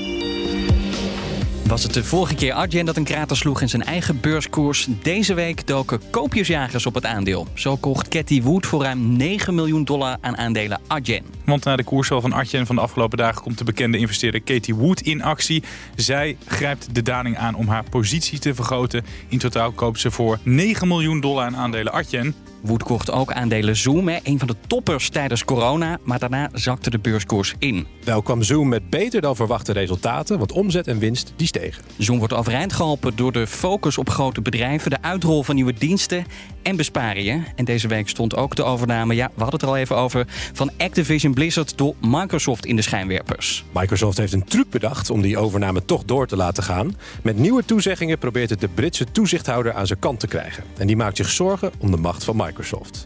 Was 1.73 1.83
het 1.83 1.93
de 1.93 2.03
vorige 2.03 2.35
keer 2.35 2.53
Adyen 2.53 2.85
dat 2.85 2.97
een 2.97 3.03
krater 3.03 3.37
sloeg 3.37 3.61
in 3.61 3.69
zijn 3.69 3.83
eigen 3.83 4.19
beurskoers? 4.19 4.87
Deze 5.01 5.33
week 5.33 5.67
doken 5.67 6.01
koopjesjagers 6.09 6.85
op 6.85 6.93
het 6.93 7.05
aandeel. 7.05 7.47
Zo 7.53 7.75
kocht 7.75 8.07
Cathy 8.07 8.41
Wood 8.41 8.65
voor 8.65 8.83
ruim 8.83 9.15
9 9.17 9.55
miljoen 9.55 9.83
dollar 9.83 10.17
aan 10.21 10.37
aandelen 10.37 10.81
Adyen. 10.87 11.25
Want 11.45 11.63
na 11.63 11.75
de 11.75 11.83
koersval 11.83 12.21
van 12.21 12.33
Adyen 12.33 12.65
van 12.65 12.75
de 12.75 12.81
afgelopen 12.81 13.17
dagen 13.17 13.41
komt 13.41 13.57
de 13.57 13.63
bekende 13.63 13.97
investeerder 13.97 14.41
Katie 14.41 14.75
Wood 14.75 15.01
in 15.01 15.23
actie. 15.23 15.63
Zij 15.95 16.37
grijpt 16.45 16.95
de 16.95 17.01
daling 17.01 17.37
aan 17.37 17.55
om 17.55 17.67
haar 17.67 17.83
positie 17.89 18.39
te 18.39 18.53
vergroten. 18.55 19.05
In 19.27 19.37
totaal 19.37 19.71
koopt 19.71 19.99
ze 19.99 20.11
voor 20.11 20.39
9 20.43 20.87
miljoen 20.87 21.21
dollar 21.21 21.45
aan 21.45 21.55
aandelen 21.55 21.93
Adyen. 21.93 22.35
Wood 22.63 22.83
kocht 22.83 23.11
ook 23.11 23.31
aandelen 23.31 23.75
Zoom, 23.75 24.07
hè, 24.07 24.17
een 24.23 24.39
van 24.39 24.47
de 24.47 24.55
toppers 24.67 25.09
tijdens 25.09 25.45
corona. 25.45 25.97
Maar 26.03 26.19
daarna 26.19 26.49
zakte 26.53 26.89
de 26.89 26.99
beurskoers 26.99 27.55
in. 27.59 27.87
Wel 28.03 28.21
kwam 28.21 28.43
Zoom 28.43 28.67
met 28.67 28.89
beter 28.89 29.21
dan 29.21 29.35
verwachte 29.35 29.71
resultaten, 29.71 30.37
want 30.37 30.51
omzet 30.51 30.87
en 30.87 30.99
winst 30.99 31.33
die 31.35 31.47
stegen. 31.47 31.83
Zoom 31.97 32.17
wordt 32.17 32.33
overeind 32.33 32.73
geholpen 32.73 33.15
door 33.15 33.31
de 33.31 33.47
focus 33.47 33.97
op 33.97 34.09
grote 34.09 34.41
bedrijven, 34.41 34.89
de 34.89 35.01
uitrol 35.01 35.43
van 35.43 35.55
nieuwe 35.55 35.73
diensten 35.73 36.25
en 36.61 36.75
besparingen. 36.75 37.45
En 37.55 37.65
deze 37.65 37.87
week 37.87 38.09
stond 38.09 38.35
ook 38.35 38.55
de 38.55 38.63
overname, 38.63 39.15
ja, 39.15 39.27
we 39.35 39.41
hadden 39.41 39.59
het 39.59 39.61
er 39.61 39.67
al 39.67 39.77
even 39.77 39.97
over, 39.97 40.25
van 40.53 40.71
Activision 40.77 41.33
Blizzard 41.33 41.77
door 41.77 41.95
Microsoft 42.01 42.65
in 42.65 42.75
de 42.75 42.81
schijnwerpers. 42.81 43.65
Microsoft 43.73 44.17
heeft 44.17 44.33
een 44.33 44.45
truc 44.45 44.69
bedacht 44.69 45.09
om 45.09 45.21
die 45.21 45.37
overname 45.37 45.85
toch 45.85 46.03
door 46.03 46.27
te 46.27 46.35
laten 46.35 46.63
gaan. 46.63 46.95
Met 47.23 47.37
nieuwe 47.37 47.65
toezeggingen 47.65 48.17
probeert 48.17 48.49
het 48.49 48.59
de 48.59 48.67
Britse 48.67 49.05
toezichthouder 49.11 49.73
aan 49.73 49.87
zijn 49.87 49.99
kant 49.99 50.19
te 50.19 50.27
krijgen. 50.27 50.63
En 50.77 50.87
die 50.87 50.95
maakt 50.95 51.17
zich 51.17 51.29
zorgen 51.29 51.71
om 51.77 51.91
de 51.91 51.97
macht 51.97 52.23
van 52.23 52.35
Microsoft. 52.35 52.52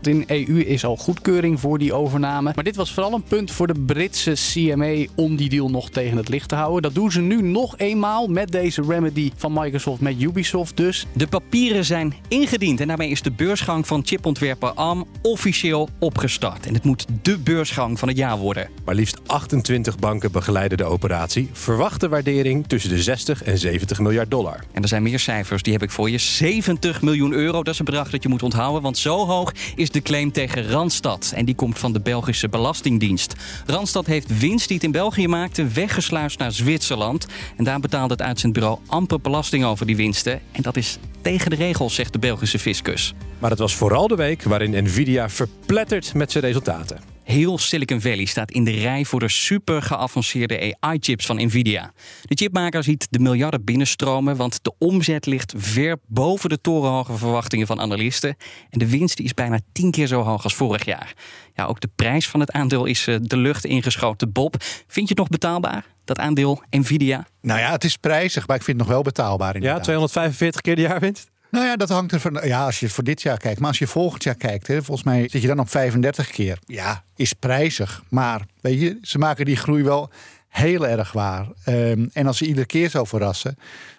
In 0.01 0.23
EU 0.27 0.59
is 0.59 0.85
al 0.85 0.97
goedkeuring 0.97 1.59
voor 1.59 1.77
die 1.77 1.93
overname. 1.93 2.51
Maar 2.55 2.63
dit 2.63 2.75
was 2.75 2.93
vooral 2.93 3.13
een 3.13 3.23
punt 3.23 3.51
voor 3.51 3.67
de 3.67 3.79
Britse 3.85 4.33
CMA 4.33 5.05
om 5.15 5.35
die 5.35 5.49
deal 5.49 5.69
nog 5.69 5.89
tegen 5.89 6.17
het 6.17 6.29
licht 6.29 6.49
te 6.49 6.55
houden. 6.55 6.81
Dat 6.81 6.95
doen 6.95 7.11
ze 7.11 7.21
nu 7.21 7.41
nog 7.41 7.77
eenmaal 7.77 8.27
met 8.27 8.51
deze 8.51 8.81
remedy 8.81 9.31
van 9.35 9.53
Microsoft 9.53 10.01
met 10.01 10.21
Ubisoft 10.21 10.77
dus. 10.77 11.05
De 11.13 11.27
papieren 11.27 11.85
zijn 11.85 12.13
ingediend 12.27 12.79
en 12.79 12.87
daarmee 12.87 13.09
is 13.09 13.21
de 13.21 13.31
beursgang 13.31 13.87
van 13.87 14.01
chipontwerper 14.05 14.71
ARM 14.73 15.05
officieel 15.21 15.89
opgestart. 15.99 16.65
En 16.65 16.73
het 16.73 16.83
moet 16.83 17.05
de 17.21 17.37
beursgang 17.37 17.99
van 17.99 18.07
het 18.07 18.17
jaar 18.17 18.37
worden. 18.37 18.69
Maar 18.85 18.95
liefst 18.95 19.19
28 19.25 19.97
banken 19.97 20.31
begeleiden 20.31 20.77
de 20.77 20.83
operatie. 20.83 21.49
Verwachte 21.51 22.09
waardering 22.09 22.67
tussen 22.67 22.89
de 22.89 23.01
60 23.01 23.43
en 23.43 23.57
70 23.57 23.99
miljard 23.99 24.31
dollar. 24.31 24.63
En 24.71 24.81
er 24.81 24.87
zijn 24.87 25.03
meer 25.03 25.19
cijfers, 25.19 25.63
die 25.63 25.73
heb 25.73 25.83
ik 25.83 25.91
voor 25.91 26.09
je. 26.09 26.17
70 26.17 27.01
miljoen 27.01 27.33
euro, 27.33 27.63
dat 27.63 27.73
is 27.73 27.79
een 27.79 27.85
bedrag 27.85 28.09
dat 28.09 28.23
je 28.23 28.29
moet 28.29 28.43
onthouden. 28.43 28.81
Want 28.81 28.97
zo 28.97 29.25
hoog 29.25 29.36
is 29.75 29.91
de 29.91 30.01
claim 30.01 30.31
tegen 30.31 30.69
Randstad. 30.69 31.31
En 31.35 31.45
die 31.45 31.55
komt 31.55 31.79
van 31.79 31.93
de 31.93 31.99
Belgische 31.99 32.49
Belastingdienst. 32.49 33.35
Randstad 33.65 34.05
heeft 34.05 34.39
winst 34.39 34.67
die 34.67 34.75
het 34.75 34.85
in 34.85 34.91
België 34.91 35.27
maakte 35.27 35.67
weggesluist 35.67 36.39
naar 36.39 36.51
Zwitserland. 36.51 37.27
En 37.57 37.63
daar 37.63 37.79
betaalde 37.79 38.13
het 38.13 38.21
uitzendbureau 38.21 38.79
amper 38.87 39.21
belasting 39.21 39.65
over 39.65 39.85
die 39.85 39.95
winsten. 39.95 40.41
En 40.51 40.61
dat 40.61 40.77
is 40.77 40.97
tegen 41.21 41.49
de 41.49 41.55
regels, 41.55 41.95
zegt 41.95 42.13
de 42.13 42.19
Belgische 42.19 42.59
fiscus. 42.59 43.13
Maar 43.39 43.49
het 43.49 43.59
was 43.59 43.75
vooral 43.75 44.07
de 44.07 44.15
week 44.15 44.43
waarin 44.43 44.83
Nvidia 44.83 45.29
verplettert 45.29 46.13
met 46.13 46.31
zijn 46.31 46.43
resultaten. 46.43 47.16
Heel 47.27 47.57
Silicon 47.57 48.01
Valley 48.01 48.25
staat 48.25 48.51
in 48.51 48.63
de 48.63 48.71
rij 48.71 49.05
voor 49.05 49.19
de 49.19 49.29
super 49.29 49.81
geavanceerde 49.81 50.75
AI-chips 50.79 51.25
van 51.25 51.45
Nvidia. 51.45 51.91
De 52.21 52.35
chipmaker 52.35 52.83
ziet 52.83 53.07
de 53.09 53.19
miljarden 53.19 53.63
binnenstromen, 53.63 54.35
want 54.35 54.63
de 54.63 54.73
omzet 54.77 55.25
ligt 55.25 55.53
ver 55.57 55.97
boven 56.05 56.49
de 56.49 56.61
torenhoge 56.61 57.17
verwachtingen 57.17 57.67
van 57.67 57.79
analisten. 57.79 58.35
En 58.69 58.79
de 58.79 58.89
winst 58.89 59.17
die 59.17 59.25
is 59.25 59.33
bijna 59.33 59.59
tien 59.71 59.91
keer 59.91 60.07
zo 60.07 60.21
hoog 60.21 60.43
als 60.43 60.55
vorig 60.55 60.85
jaar. 60.85 61.13
Ja, 61.53 61.65
ook 61.65 61.79
de 61.79 61.89
prijs 61.95 62.27
van 62.27 62.39
het 62.39 62.51
aandeel 62.51 62.85
is 62.85 63.07
eh, 63.07 63.15
de 63.21 63.37
lucht 63.37 63.65
ingeschoten. 63.65 64.31
Bob, 64.31 64.55
vind 64.87 65.07
je 65.07 65.13
het 65.13 65.17
nog 65.17 65.29
betaalbaar, 65.29 65.85
dat 66.05 66.19
aandeel 66.19 66.63
Nvidia? 66.69 67.27
Nou 67.41 67.59
ja, 67.59 67.71
het 67.71 67.83
is 67.83 67.97
prijzig, 67.97 68.47
maar 68.47 68.55
ik 68.55 68.63
vind 68.63 68.77
het 68.77 68.87
nog 68.87 68.95
wel 68.95 69.03
betaalbaar. 69.03 69.47
Ja, 69.47 69.55
Inderdaad. 69.55 69.83
245 69.83 70.61
keer 70.61 70.75
de 70.75 70.81
jaarwinst? 70.81 71.29
Nou 71.51 71.65
ja, 71.65 71.75
dat 71.75 71.89
hangt 71.89 72.11
er 72.11 72.19
van. 72.19 72.39
Ja, 72.43 72.65
als 72.65 72.79
je 72.79 72.89
voor 72.89 73.03
dit 73.03 73.21
jaar 73.21 73.37
kijkt. 73.37 73.59
Maar 73.59 73.69
als 73.69 73.79
je 73.79 73.87
volgend 73.87 74.23
jaar 74.23 74.35
kijkt, 74.35 74.67
hè, 74.67 74.83
volgens 74.83 75.07
mij 75.07 75.27
zit 75.29 75.41
je 75.41 75.47
dan 75.47 75.59
op 75.59 75.69
35 75.69 76.29
keer. 76.29 76.59
Ja, 76.65 77.03
is 77.15 77.33
prijzig. 77.33 78.03
Maar 78.09 78.45
weet 78.61 78.79
je, 78.79 78.97
ze 79.01 79.17
maken 79.17 79.45
die 79.45 79.55
groei 79.55 79.83
wel 79.83 80.09
heel 80.47 80.87
erg 80.87 81.11
waar. 81.11 81.47
Ehm, 81.63 82.05
en 82.13 82.27
als 82.27 82.37
ze 82.37 82.45
iedere 82.45 82.65
keer 82.65 82.89
zo 82.89 83.03
verrassen, 83.03 83.57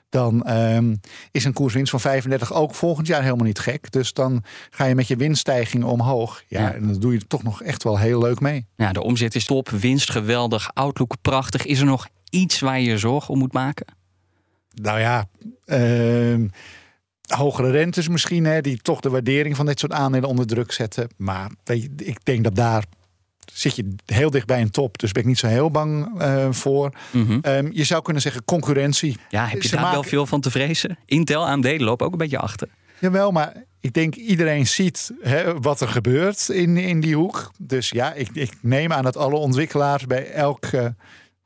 dan 0.08 0.44
ehm, 0.44 0.94
is 1.30 1.44
een 1.44 1.52
koerswinst 1.52 1.90
van 1.90 2.00
35 2.00 2.52
ook 2.52 2.74
volgend 2.74 3.06
jaar 3.06 3.22
helemaal 3.22 3.46
niet 3.46 3.58
gek. 3.58 3.90
Dus 3.92 4.12
dan 4.12 4.44
ga 4.70 4.84
je 4.84 4.94
met 4.94 5.08
je 5.08 5.16
winststijging 5.16 5.84
omhoog. 5.84 6.42
Ja, 6.46 6.60
Ja. 6.60 6.74
en 6.74 6.86
dan 6.86 7.00
doe 7.00 7.12
je 7.12 7.26
toch 7.26 7.42
nog 7.42 7.62
echt 7.62 7.82
wel 7.82 7.98
heel 7.98 8.20
leuk 8.20 8.40
mee. 8.40 8.66
Ja, 8.76 8.92
de 8.92 9.02
omzet 9.02 9.34
is 9.34 9.44
top, 9.44 9.68
winst 9.68 10.10
geweldig, 10.10 10.70
outlook 10.74 11.14
prachtig. 11.22 11.64
Is 11.66 11.78
er 11.80 11.86
nog 11.86 12.08
iets 12.30 12.60
waar 12.60 12.80
je 12.80 12.86
je 12.90 12.98
zorgen 12.98 13.30
om 13.34 13.38
moet 13.38 13.52
maken? 13.52 13.86
Nou 14.74 15.00
ja, 15.00 15.28
ehm, 15.64 16.46
hogere 17.35 17.70
rentes 17.70 18.08
misschien, 18.08 18.44
hè, 18.44 18.61
die 18.61 18.78
toch 18.82 19.00
de 19.00 19.11
waardering 19.11 19.56
van 19.56 19.66
dit 19.66 19.78
soort 19.78 19.92
aandelen 19.92 20.28
onder 20.28 20.47
druk 20.47 20.73
zetten. 20.73 21.08
Maar 21.16 21.50
weet 21.64 21.82
je, 21.82 21.90
ik 21.97 22.25
denk 22.25 22.44
dat 22.44 22.54
daar 22.54 22.85
zit 23.52 23.76
je 23.76 23.94
heel 24.06 24.30
dicht 24.30 24.47
bij 24.47 24.61
een 24.61 24.70
top. 24.70 24.99
Dus 24.99 25.12
ben 25.12 25.23
ik 25.23 25.28
niet 25.28 25.38
zo 25.38 25.47
heel 25.47 25.70
bang 25.70 26.20
eh, 26.20 26.47
voor. 26.50 26.92
Ehm, 27.42 27.68
je 27.73 27.85
zou 27.85 28.02
kunnen 28.02 28.23
zeggen 28.23 28.44
concurrentie. 28.44 29.16
Ja, 29.28 29.47
heb 29.47 29.62
je 29.62 29.68
Ze 29.68 29.76
daar 29.76 29.92
wel 29.92 30.02
veel 30.02 30.26
van 30.26 30.40
te 30.40 30.50
vrezen? 30.50 30.99
Intel, 31.04 31.47
AMD 31.47 31.80
lopen 31.80 32.06
ook 32.06 32.12
een 32.12 32.18
beetje 32.18 32.38
achter. 32.38 32.68
Jawel, 33.00 33.30
maar 33.30 33.52
ik 33.80 33.92
denk 33.92 34.14
iedereen 34.14 34.66
ziet 34.66 35.11
hè, 35.20 35.61
wat 35.61 35.80
er 35.80 35.88
gebeurt 35.88 36.49
in, 36.49 36.76
in 36.76 37.00
die 37.00 37.16
hoek. 37.16 37.50
Dus 37.58 37.90
ja, 37.90 38.12
ik, 38.12 38.28
ik 38.32 38.52
neem 38.61 38.92
aan 38.92 39.04
dat 39.04 39.16
alle 39.16 39.37
ontwikkelaars 39.37 40.06
bij 40.06 40.30
elk 40.30 40.64
eh, 40.64 40.87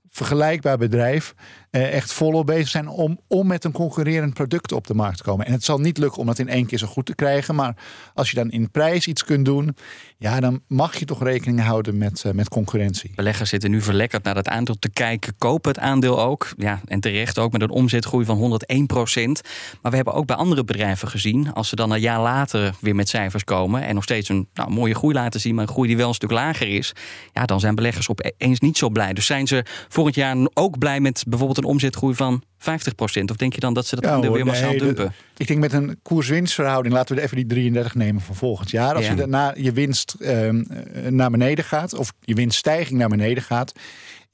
vergelijkbaar 0.09 0.79
bedrijf 0.79 1.35
eh, 1.73 1.93
echt 1.93 2.12
volop 2.12 2.47
bezig 2.47 2.69
zijn 2.69 2.88
om, 2.88 3.19
om 3.26 3.47
met 3.47 3.64
een 3.64 3.73
concurrerend 3.73 4.35
product 4.35 4.73
op 4.73 4.87
de 4.87 4.95
markt 4.95 5.17
te 5.17 5.23
komen. 5.23 5.47
En 5.47 5.52
het 5.52 5.64
zal 5.64 5.79
niet 5.79 5.99
lukken 5.99 6.21
om 6.21 6.26
dat 6.26 6.38
in 6.38 6.49
één 6.49 6.67
keer 6.67 6.79
zo 6.79 6.87
goed 6.87 7.07
te 7.07 7.14
krijgen. 7.14 7.55
Maar 7.55 7.76
als 8.14 8.31
je 8.31 8.37
dan 8.37 8.50
in 8.50 8.71
prijs 8.71 9.07
iets 9.07 9.25
kunt 9.25 9.45
doen, 9.45 9.76
ja, 10.19 10.41
dan 10.41 10.61
mag 10.69 10.99
je 10.99 11.05
toch 11.05 11.23
rekening 11.23 11.61
houden 11.61 11.99
met, 11.99 12.25
eh, 12.25 12.33
met 12.33 12.49
concurrentie. 12.49 13.12
Beleggers 13.14 13.50
zitten 13.50 13.71
nu 13.71 13.81
verlekkerd 13.81 14.23
naar 14.23 14.35
dat 14.35 14.49
aandeel 14.49 14.79
te 14.79 14.91
kijken. 14.91 15.35
Kopen 15.38 15.71
het 15.71 15.81
aandeel 15.81 16.21
ook. 16.21 16.52
Ja, 16.57 16.81
en 16.85 17.00
terecht 17.00 17.38
ook 17.38 17.52
met 17.52 17.62
een 17.62 17.71
omzetgroei 17.71 18.25
van 18.25 18.37
101% 18.37 19.43
Maar 19.83 19.91
we 19.91 19.97
hebben 19.97 20.14
ook 20.14 20.26
bij 20.26 20.37
andere 20.37 20.64
bedrijven 20.64 21.09
gezien... 21.09 21.52
als 21.52 21.69
ze 21.69 21.76
dan 21.76 21.91
een 21.91 22.00
jaar 22.00 22.21
later 22.21 22.75
weer 22.81 22.95
met 22.95 23.09
cijfers 23.09 23.45
komen... 23.45 23.83
en 23.83 23.95
nog 23.95 24.05
steeds 24.05 24.29
een 24.29 24.49
nou, 24.55 24.71
mooie 24.71 24.95
groei 24.95 25.14
laten 25.14 25.41
zien... 25.41 25.55
maar 25.55 25.64
een 25.64 25.73
groei 25.73 25.88
die 25.88 25.97
wel 25.97 26.09
een 26.09 26.14
stuk 26.14 26.31
lager 26.31 26.69
is... 26.69 26.93
ja, 27.33 27.45
dan 27.45 27.61
zijn 27.61 27.75
beleggers 27.75 28.09
opeens 28.09 28.61
niet 28.61 28.79
zo 28.79 28.88
blij. 28.88 29.12
Dus 29.12 29.26
zijn 29.26 29.47
ze 29.47 29.64
volgend 29.88 30.14
jaar 30.14 30.37
ook 30.55 30.79
blij 30.79 31.00
met 31.00 31.25
bijvoorbeeld 31.29 31.61
een 31.62 31.69
omzetgroei 31.69 32.14
van 32.14 32.42
50% 32.59 33.31
Of 33.31 33.37
denk 33.37 33.54
je 33.54 33.61
dan 33.61 33.75
dat 33.75 33.87
ze 33.87 33.95
dat 33.95 34.04
Ja, 34.04 34.11
aandeel 34.11 34.33
weer 34.33 34.47
massaal 34.47 34.69
nee, 34.71 34.78
de- 34.78 34.85
dumpen? 34.85 35.12
Ik 35.37 35.47
denk 35.47 35.61
met 35.61 35.73
een 35.73 35.99
koers-winstverhouding, 36.02 36.95
laten 36.95 37.16
we 37.16 37.23
even 37.23 37.37
die 37.37 37.47
33 37.47 37.95
nemen 37.95 38.23
van 38.23 38.35
volgend 38.35 38.71
jaar. 38.71 38.95
Als 38.95 39.04
Ja. 39.04 39.11
je 39.11 39.16
daarna 39.16 39.54
je 39.57 39.73
winst 39.73 40.14
ehm, 40.21 40.61
eh, 40.61 41.11
naar 41.11 41.31
beneden 41.31 41.64
gaat, 41.64 41.95
of 41.95 42.12
je 42.21 42.35
winststijging 42.35 42.99
naar 42.99 43.09
beneden 43.09 43.42
gaat. 43.42 43.73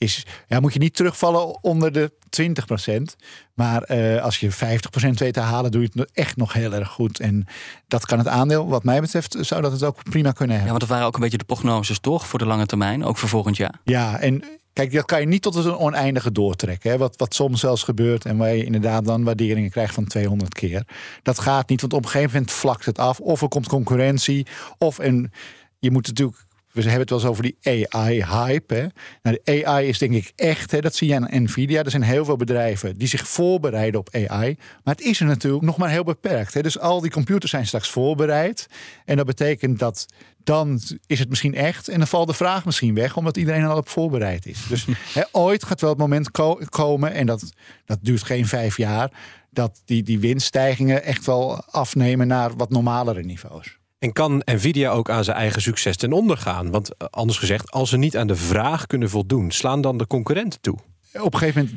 is, 0.01 0.27
ja, 0.47 0.61
moet 0.61 0.73
je 0.73 0.79
niet 0.79 0.95
terugvallen 0.97 1.63
onder 1.65 1.93
de 1.93 2.13
20%. 2.31 3.17
Maar 3.55 3.83
eh, 3.83 4.23
als 4.23 4.39
je 4.41 4.51
50% 4.51 5.19
weet 5.19 5.35
te 5.35 5.41
halen, 5.41 5.71
doe 5.71 5.83
je 5.83 5.89
het 5.95 6.11
echt 6.13 6.37
nog 6.37 6.53
heel 6.53 6.73
erg 6.75 6.89
goed. 6.89 7.21
En 7.21 7.47
dat 7.89 8.07
kan 8.07 8.19
het 8.19 8.29
aandeel, 8.29 8.69
wat 8.69 8.85
mij 8.85 9.01
betreft, 9.01 9.37
zou 9.41 9.63
dat 9.63 9.73
het 9.73 9.83
ook 9.83 10.03
prima 10.03 10.33
kunnen 10.33 10.57
Ja, 10.57 10.63
hebben. 10.63 10.69
want 10.79 10.81
dat 10.81 10.89
waren 10.89 11.07
ook 11.07 11.15
een 11.15 11.21
beetje 11.21 11.39
de 11.39 11.45
prognoses 11.45 11.99
toch 11.99 12.27
voor 12.27 12.39
de 12.39 12.47
lange 12.47 12.67
termijn, 12.67 13.05
ook 13.05 13.17
voor 13.17 13.29
volgend 13.29 13.57
jaar. 13.57 13.81
Ja, 13.85 14.19
en 14.19 14.45
kijk, 14.79 14.93
dat 14.93 15.05
kan 15.05 15.21
je 15.21 15.27
niet 15.27 15.43
tot 15.43 15.55
een 15.55 15.77
oneindige 15.77 16.33
doortrekken. 16.33 16.91
Hè? 16.91 16.99
Wat, 16.99 17.17
wat 17.17 17.35
soms 17.35 17.61
zelfs 17.61 17.83
gebeurt 17.83 18.25
en 18.25 18.37
waar 18.37 18.55
je 18.55 18.65
inderdaad 18.65 19.05
dan 19.05 19.25
waarderingen 19.25 19.71
krijgt 19.71 19.95
van 19.95 20.07
200 20.07 20.55
keer. 20.55 20.87
Dat 21.23 21.39
gaat 21.39 21.69
niet, 21.69 21.81
want 21.81 21.93
op 21.93 22.05
een 22.05 22.11
gegeven 22.11 22.33
moment 22.33 22.53
vlakt 22.53 22.85
het 22.85 22.99
af. 22.99 23.21
Of 23.21 23.43
er 23.43 23.49
komt 23.49 23.69
concurrentie, 23.69 24.47
of 24.79 24.99
en 24.99 25.33
je 25.79 25.91
moet 25.91 26.07
natuurlijk. 26.07 26.47
We 26.85 26.91
hebben 26.91 27.01
het 27.01 27.11
wel 27.11 27.19
eens 27.19 27.29
over 27.29 27.43
die 27.43 27.85
AI-hype. 27.93 28.93
Nou, 29.23 29.39
de 29.45 29.65
AI 29.65 29.89
is 29.89 29.99
denk 29.99 30.13
ik 30.13 30.33
echt, 30.37 30.71
hè, 30.71 30.81
dat 30.81 30.95
zie 30.95 31.09
je 31.09 31.15
aan 31.15 31.43
Nvidia. 31.43 31.83
Er 31.85 31.91
zijn 31.91 32.03
heel 32.03 32.25
veel 32.25 32.37
bedrijven 32.37 32.97
die 32.97 33.09
zich 33.09 33.29
voorbereiden 33.29 34.01
op 34.01 34.15
AI. 34.15 34.57
Maar 34.85 34.95
het 34.95 35.05
is 35.05 35.21
er 35.21 35.27
natuurlijk 35.27 35.65
nog 35.65 35.77
maar 35.77 35.91
heel 35.91 36.05
beperkt. 36.05 36.55
Hè. 36.55 36.63
Dus 36.63 36.79
al 36.79 37.01
die 37.01 37.11
computers 37.11 37.51
zijn 37.51 37.67
straks 37.67 37.91
voorbereid. 37.91 38.67
En 39.05 39.17
dat 39.17 39.27
betekent 39.27 39.79
dat 39.79 40.07
dan 40.45 40.81
is 41.07 41.19
het 41.19 41.29
misschien 41.29 41.55
echt. 41.55 41.89
En 41.89 41.99
dan 41.99 42.07
valt 42.07 42.29
de 42.29 42.35
vraag 42.35 42.65
misschien 42.65 42.95
weg, 42.95 43.17
omdat 43.17 43.37
iedereen 43.37 43.63
er 43.63 43.69
al 43.69 43.77
op 43.77 43.89
voorbereid 43.89 44.47
is. 44.47 44.67
Dus 44.69 44.87
hè, 45.15 45.23
ooit 45.33 45.65
gaat 45.65 45.81
wel 45.81 45.91
het 45.91 45.99
moment 45.99 46.31
ko- 46.31 46.61
komen, 46.69 47.13
en 47.13 47.27
dat, 47.27 47.53
dat 47.85 47.99
duurt 48.03 48.23
geen 48.23 48.47
vijf 48.47 48.77
jaar, 48.77 49.11
dat 49.51 49.83
die, 49.85 50.03
die 50.03 50.19
winststijgingen 50.19 51.03
echt 51.03 51.27
wel 51.27 51.65
afnemen 51.65 52.27
naar 52.27 52.57
wat 52.57 52.71
normalere 52.71 53.23
niveaus. 53.23 53.79
En 53.99 54.13
kan 54.13 54.43
Nvidia 54.45 54.91
ook 54.91 55.11
aan 55.11 55.25
zijn 55.25 55.37
eigen 55.37 55.63
succes 55.63 55.97
ten 55.97 56.13
onder 56.13 56.37
gaan? 56.37 56.71
Want 56.71 56.97
eh, 56.97 57.07
anders 57.11 57.39
gezegd, 57.39 57.71
als 57.71 57.89
ze 57.91 57.97
niet 57.97 58.17
aan 58.17 58.27
de 58.27 58.37
vraag 58.37 58.87
kunnen 58.87 59.11
voldoen, 59.11 59.51
slaan 59.51 59.81
dan 59.81 59.99
de 59.99 60.07
concurrenten 60.07 60.61
toe. 60.61 60.77
Op 61.21 61.33
een 61.33 61.39
gegeven 61.39 61.69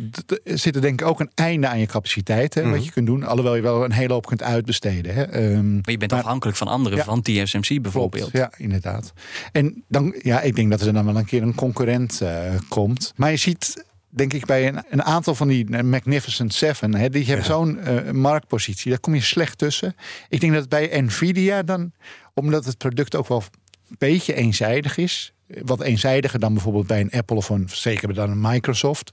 moment 0.44 0.60
zit 0.62 0.75
er 0.75 0.82
denk 0.82 1.01
ik 1.01 1.08
ook 1.08 1.20
een 1.20 1.32
einde 1.36 1.68
aan 1.68 1.80
je 1.80 1.86
capaciteit, 1.86 2.54
hè, 2.54 2.62
Mhm. 2.62 2.72
wat 2.72 2.86
je 2.86 2.92
kunt 2.92 3.06
doen. 3.06 3.24
Alhoewel 3.24 3.56
je 3.56 3.62
wel 3.62 3.84
een 3.84 3.92
hele 3.92 4.13
hoop 4.13 4.25
kunt 4.25 4.44
uitbesteden. 4.44 5.13
Hè. 5.13 5.24
Ehm, 5.24 5.74
Maar 5.74 5.92
je 5.92 5.98
bent 5.98 6.12
Maar- 6.12 6.20
afhankelijk 6.20 6.58
van 6.58 6.68
anderen, 6.68 6.98
Ja. 6.98 7.04
van 7.04 7.22
TSMC 7.22 7.82
bijvoorbeeld. 7.82 8.32
Klopt, 8.32 8.38
ja, 8.38 8.63
inderdaad. 8.63 9.13
En 9.51 9.84
dan, 9.88 10.16
ja, 10.22 10.42
ik 10.42 10.56
denk 10.56 10.70
dat 10.70 10.82
er 10.82 10.94
dan 10.94 11.06
wel 11.06 11.16
een 11.18 11.25
keer 11.25 11.42
een 11.42 11.56
concurrent 11.56 12.22
eh, 12.22 12.54
komt. 12.70 13.13
Maar 13.16 13.32
je 13.32 13.38
ziet, 13.38 13.86
denk 14.12 14.34
ik, 14.34 14.46
bij 14.46 14.68
een, 14.68 14.84
een 14.89 15.03
aantal 15.03 15.36
van 15.36 15.48
die 15.48 15.70
eh, 15.70 15.84
Magnificent 15.84 16.53
Seven, 16.53 16.96
hè, 16.96 17.10
die 17.10 17.25
hebben 17.25 17.46
zo'n 17.46 17.80
eh, 17.80 18.12
marktpositie. 18.12 18.89
Daar 18.89 19.00
kom 19.00 19.15
je 19.15 19.22
slecht 19.22 19.58
tussen. 19.58 19.96
Ik 20.30 20.39
denk 20.39 20.53
dat 20.53 20.70
bij 20.70 21.01
Nvidia 21.01 21.63
dan, 21.63 21.91
omdat 22.34 22.65
het 22.65 22.77
product 22.77 23.15
ook 23.15 23.27
wel 23.27 23.44
een 23.89 23.96
beetje 23.98 24.34
eenzijdig 24.34 24.98
is. 24.98 25.34
Wat 25.48 25.82
eenzijdiger 25.82 26.39
dan 26.39 26.53
bijvoorbeeld 26.53 26.88
bij 26.88 27.00
een 27.00 27.12
Apple 27.12 27.36
of 27.36 27.50
een, 27.50 27.70
zeker 27.72 28.13
dan 28.13 28.30
een 28.30 28.41
Microsoft. 28.41 29.12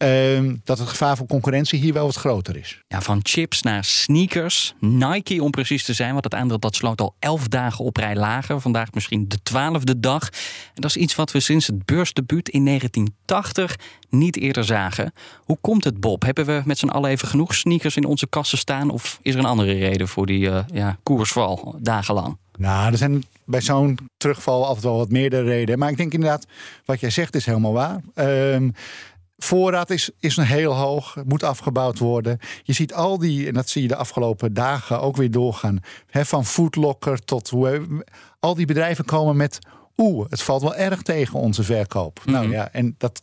Ehm, 0.00 0.56
dat 0.64 0.78
het 0.78 0.88
gevaar 0.88 1.16
voor 1.16 1.26
concurrentie 1.26 1.80
hier 1.80 1.92
wel 1.92 2.06
wat 2.06 2.16
groter 2.16 2.56
is. 2.56 2.82
Ja, 2.88 3.00
van 3.00 3.20
chips 3.22 3.62
naar 3.62 3.84
sneakers. 3.84 4.74
Nike 4.78 5.42
om 5.42 5.50
precies 5.50 5.84
te 5.84 5.92
zijn, 5.92 6.12
want 6.12 6.24
het 6.24 6.34
aandeel 6.34 6.58
dat 6.58 6.74
sloot 6.74 7.00
al 7.00 7.14
elf 7.18 7.48
dagen 7.48 7.84
op 7.84 7.96
rij 7.96 8.16
lager. 8.16 8.60
Vandaag 8.60 8.92
misschien 8.92 9.28
de 9.28 9.42
twaalfde 9.42 10.00
dag. 10.00 10.28
En 10.74 10.80
dat 10.80 10.90
is 10.90 10.96
iets 10.96 11.14
wat 11.14 11.32
we 11.32 11.40
sinds 11.40 11.66
het 11.66 11.84
beursdebuut 11.84 12.48
in 12.48 12.64
1980 12.64 13.76
niet 14.08 14.36
eerder 14.36 14.64
zagen. 14.64 15.12
Hoe 15.44 15.58
komt 15.60 15.84
het, 15.84 16.00
Bob? 16.00 16.22
Hebben 16.22 16.46
we 16.46 16.62
met 16.64 16.78
z'n 16.78 16.88
allen 16.88 17.10
even 17.10 17.28
genoeg 17.28 17.54
sneakers 17.54 17.96
in 17.96 18.04
onze 18.04 18.26
kassen 18.26 18.58
staan? 18.58 18.90
Of 18.90 19.18
is 19.22 19.32
er 19.34 19.38
een 19.38 19.46
andere 19.46 19.72
reden 19.72 20.08
voor 20.08 20.26
die 20.26 20.50
eh, 20.50 20.64
ja, 20.72 20.98
koersval 21.02 21.74
dagenlang? 21.78 22.36
Nou, 22.60 22.92
er 22.92 22.98
zijn 22.98 23.24
bij 23.44 23.60
zo'n 23.60 23.98
terugval 24.16 24.66
altijd 24.66 24.84
wel 24.84 24.96
wat 24.96 25.10
meerdere 25.10 25.42
redenen. 25.42 25.78
Maar 25.78 25.90
ik 25.90 25.96
denk 25.96 26.12
inderdaad, 26.12 26.46
wat 26.84 27.00
jij 27.00 27.10
zegt 27.10 27.34
is 27.34 27.46
helemaal 27.46 27.72
waar. 27.72 28.00
Ehm, 28.14 28.70
voorraad 29.44 29.90
is, 29.90 30.10
is 30.18 30.36
een 30.36 30.44
heel 30.44 30.72
hoog, 30.74 31.16
moet 31.24 31.42
afgebouwd 31.42 31.98
worden. 31.98 32.38
Je 32.62 32.72
ziet 32.72 32.94
al 32.94 33.18
die, 33.18 33.46
en 33.46 33.54
dat 33.54 33.68
zie 33.68 33.82
je 33.82 33.88
de 33.88 33.96
afgelopen 33.96 34.54
dagen 34.54 35.00
ook 35.00 35.16
weer 35.16 35.30
doorgaan. 35.30 35.78
Hè, 36.06 36.24
van 36.24 36.46
Foodlocker 36.46 37.24
tot 37.24 37.48
hoe. 37.48 38.04
Al 38.40 38.54
die 38.54 38.66
bedrijven 38.66 39.04
komen 39.04 39.36
met. 39.36 39.58
Oeh, 39.96 40.26
het 40.30 40.42
valt 40.42 40.62
wel 40.62 40.74
erg 40.74 41.02
tegen 41.02 41.38
onze 41.38 41.62
verkoop. 41.62 42.20
Nou 42.24 42.44
Mhm. 42.44 42.54
ja, 42.54 42.72
en 42.72 42.94
dat 42.98 43.20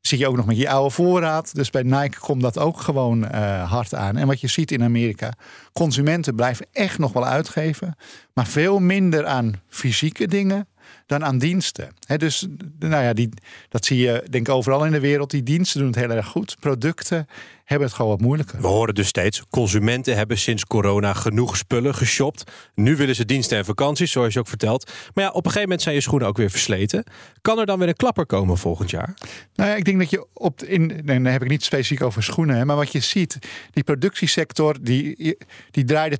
zie 0.00 0.18
je 0.18 0.28
ook 0.28 0.36
nog 0.36 0.46
met 0.46 0.56
je 0.56 0.68
oude 0.70 0.90
voorraad. 0.94 1.54
Dus 1.54 1.70
bij 1.70 1.82
Nike 1.82 2.18
komt 2.18 2.42
dat 2.42 2.58
ook 2.58 2.80
gewoon 2.80 3.28
eh, 3.28 3.70
hard 3.70 3.94
aan. 3.94 4.16
En 4.16 4.26
wat 4.26 4.40
je 4.40 4.46
ziet 4.48 4.70
in 4.70 4.82
Amerika, 4.82 5.32
consumenten 5.72 6.34
blijven 6.34 6.66
echt 6.72 6.98
nog 6.98 7.12
wel 7.12 7.26
uitgeven, 7.26 7.96
maar 8.34 8.46
veel 8.46 8.78
minder 8.78 9.26
aan 9.26 9.52
fysieke 9.68 10.26
dingen 10.26 10.67
dan 11.08 11.24
aan 11.24 11.38
diensten. 11.38 11.88
Hè, 12.06 12.16
dus 12.16 12.46
nou 12.78 13.02
ja, 13.02 13.12
die, 13.12 13.28
dat 13.68 13.84
zie 13.84 13.98
je 13.98 14.24
denk 14.30 14.48
ik 14.48 14.54
overal 14.54 14.84
in 14.84 14.92
de 14.92 15.00
wereld. 15.00 15.30
Die 15.30 15.42
diensten 15.42 15.80
doen 15.80 15.88
het 15.88 15.98
heel 15.98 16.10
erg 16.10 16.26
goed. 16.26 16.56
Producten 16.60 17.28
hebben 17.64 17.86
het 17.86 17.96
gewoon 17.96 18.10
wat 18.10 18.20
moeilijker. 18.20 18.60
We 18.60 18.66
horen 18.66 18.94
dus 18.94 19.08
steeds, 19.08 19.42
consumenten 19.50 20.16
hebben 20.16 20.38
sinds 20.38 20.64
corona 20.64 21.12
genoeg 21.12 21.56
spullen 21.56 21.94
geshopt. 21.94 22.50
Nu 22.74 22.96
willen 22.96 23.14
ze 23.14 23.24
diensten 23.24 23.58
en 23.58 23.64
vakanties, 23.64 24.12
zoals 24.12 24.32
je 24.32 24.38
ook 24.38 24.48
vertelt. 24.48 24.92
Maar 25.14 25.24
ja, 25.24 25.30
op 25.30 25.36
een 25.36 25.42
gegeven 25.42 25.62
moment 25.62 25.82
zijn 25.82 25.94
je 25.94 26.00
schoenen 26.00 26.28
ook 26.28 26.36
weer 26.36 26.50
versleten. 26.50 27.04
Kan 27.40 27.58
er 27.58 27.66
dan 27.66 27.78
weer 27.78 27.88
een 27.88 27.96
klapper 27.96 28.26
komen 28.26 28.58
volgend 28.58 28.90
jaar? 28.90 29.14
Nou 29.54 29.70
ja, 29.70 29.76
ik 29.76 29.84
denk 29.84 29.98
dat 29.98 30.10
je 30.10 30.26
op 30.32 30.62
in, 30.62 31.02
dan 31.04 31.24
heb 31.24 31.42
ik 31.42 31.48
niet 31.48 31.64
specifiek 31.64 32.02
over 32.02 32.22
schoenen, 32.22 32.56
hè, 32.56 32.64
maar 32.64 32.76
wat 32.76 32.92
je 32.92 33.00
ziet, 33.00 33.38
die 33.70 33.84
productiesector 33.84 34.76
die, 34.80 35.36
die 35.70 35.84
draaide 35.84 36.18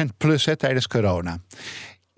20% 0.00 0.02
plus 0.16 0.44
hè, 0.44 0.56
tijdens 0.56 0.86
corona. 0.86 1.38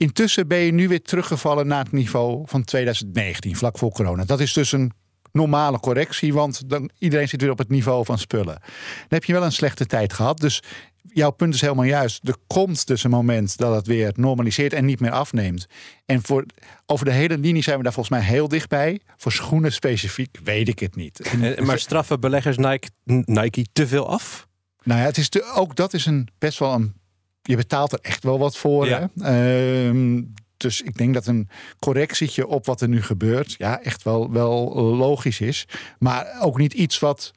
Intussen 0.02 0.48
ben 0.48 0.58
je 0.58 0.72
nu 0.72 0.88
weer 0.88 1.02
teruggevallen 1.02 1.66
naar 1.66 1.82
het 1.82 1.92
niveau 1.92 2.42
van 2.46 2.64
2019, 2.64 3.56
vlak 3.56 3.78
voor 3.78 3.90
corona. 3.90 4.24
Dat 4.24 4.40
is 4.40 4.52
dus 4.52 4.72
een 4.72 4.92
normale 5.32 5.80
correctie, 5.80 6.32
want 6.32 6.68
dan, 6.68 6.90
iedereen 6.98 7.28
zit 7.28 7.40
weer 7.40 7.50
op 7.50 7.58
het 7.58 7.68
niveau 7.68 8.04
van 8.04 8.18
spullen. 8.18 8.54
Dan 8.54 9.08
heb 9.08 9.24
je 9.24 9.32
wel 9.32 9.44
een 9.44 9.52
slechte 9.52 9.86
tijd 9.86 10.12
gehad. 10.12 10.38
Dus 10.38 10.62
jouw 11.02 11.30
punt 11.30 11.54
is 11.54 11.60
helemaal 11.60 11.84
juist. 11.84 12.28
Er 12.28 12.36
komt 12.46 12.86
dus 12.86 13.04
een 13.04 13.10
moment 13.10 13.56
dat 13.56 13.74
het 13.74 13.86
weer 13.86 14.12
normaliseert 14.16 14.72
en 14.72 14.84
niet 14.84 15.00
meer 15.00 15.10
afneemt. 15.10 15.66
En 16.06 16.22
voor, 16.22 16.46
over 16.86 17.04
de 17.04 17.12
hele 17.12 17.38
linie 17.38 17.62
zijn 17.62 17.76
we 17.76 17.82
daar 17.82 17.92
volgens 17.92 18.18
mij 18.18 18.26
heel 18.28 18.48
dichtbij. 18.48 19.00
Voor 19.16 19.32
schoenen 19.32 19.72
specifiek 19.72 20.38
weet 20.44 20.68
ik 20.68 20.78
het 20.78 20.96
niet. 20.96 21.20
En, 21.20 21.64
maar 21.66 21.78
straffen 21.78 22.20
beleggers 22.20 22.56
Nike, 22.56 22.88
Nike 23.04 23.66
te 23.72 23.86
veel 23.86 24.08
af? 24.08 24.46
Nou 24.82 25.00
ja, 25.00 25.06
het 25.06 25.18
is 25.18 25.30
ook 25.54 25.76
dat 25.76 25.92
is 25.94 26.06
een 26.06 26.28
best 26.38 26.58
wel 26.58 26.72
een. 26.72 27.00
Je 27.42 27.56
betaalt 27.56 27.92
er 27.92 27.98
echt 28.02 28.22
wel 28.24 28.38
wat 28.38 28.56
voor. 28.56 28.86
Ja. 28.86 29.10
Hè? 29.20 29.86
Ehm, 29.88 30.22
dus 30.56 30.80
ik 30.82 30.96
denk 30.96 31.14
dat 31.14 31.26
een 31.26 31.48
correctietje 31.78 32.46
op 32.46 32.66
wat 32.66 32.80
er 32.80 32.88
nu 32.88 33.02
gebeurt, 33.02 33.54
ja, 33.58 33.80
echt 33.82 34.02
wel, 34.02 34.30
wel 34.30 34.74
logisch 34.96 35.40
is. 35.40 35.64
Maar 35.98 36.26
ook 36.40 36.58
niet 36.58 36.72
iets 36.72 36.98
wat. 36.98 37.32